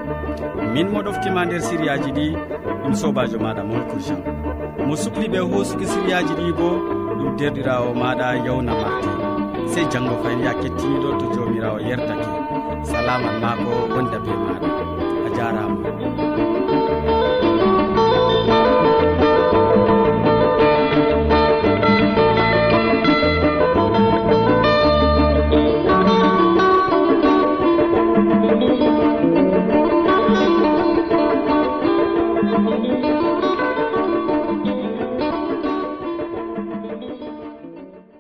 min 0.75 0.87
mo 0.93 0.99
ɗoftima 1.07 1.45
nder 1.47 1.61
siriyaji 1.69 2.11
ɗi 2.17 2.27
ɗum 2.83 2.95
sobajo 3.01 3.39
maɗa 3.45 3.63
molko 3.71 3.97
jean 4.07 4.21
mo 4.87 4.95
sukli 4.97 5.27
ɓe 5.33 5.39
hosuki 5.51 5.87
siriyaji 5.93 6.33
ɗi 6.41 6.53
bo 6.59 6.69
ɗum 7.19 7.37
derɗirawo 7.39 7.89
maɗa 8.03 8.27
yawna 8.47 8.73
marti 8.83 9.09
sey 9.73 9.85
janggo 9.93 10.15
fayin 10.23 10.41
ya 10.45 10.53
kettiniɗo 10.61 11.09
to 11.21 11.27
jomirawo 11.35 11.79
yerdake. 11.89 12.27
Salaman 12.91 13.37
ma 13.43 13.51
ko 13.63 13.71
wonda 13.93 14.19
be 14.25 14.33
maɗa. 14.45 14.69
A 15.27 15.29
jarama. 15.37 16.18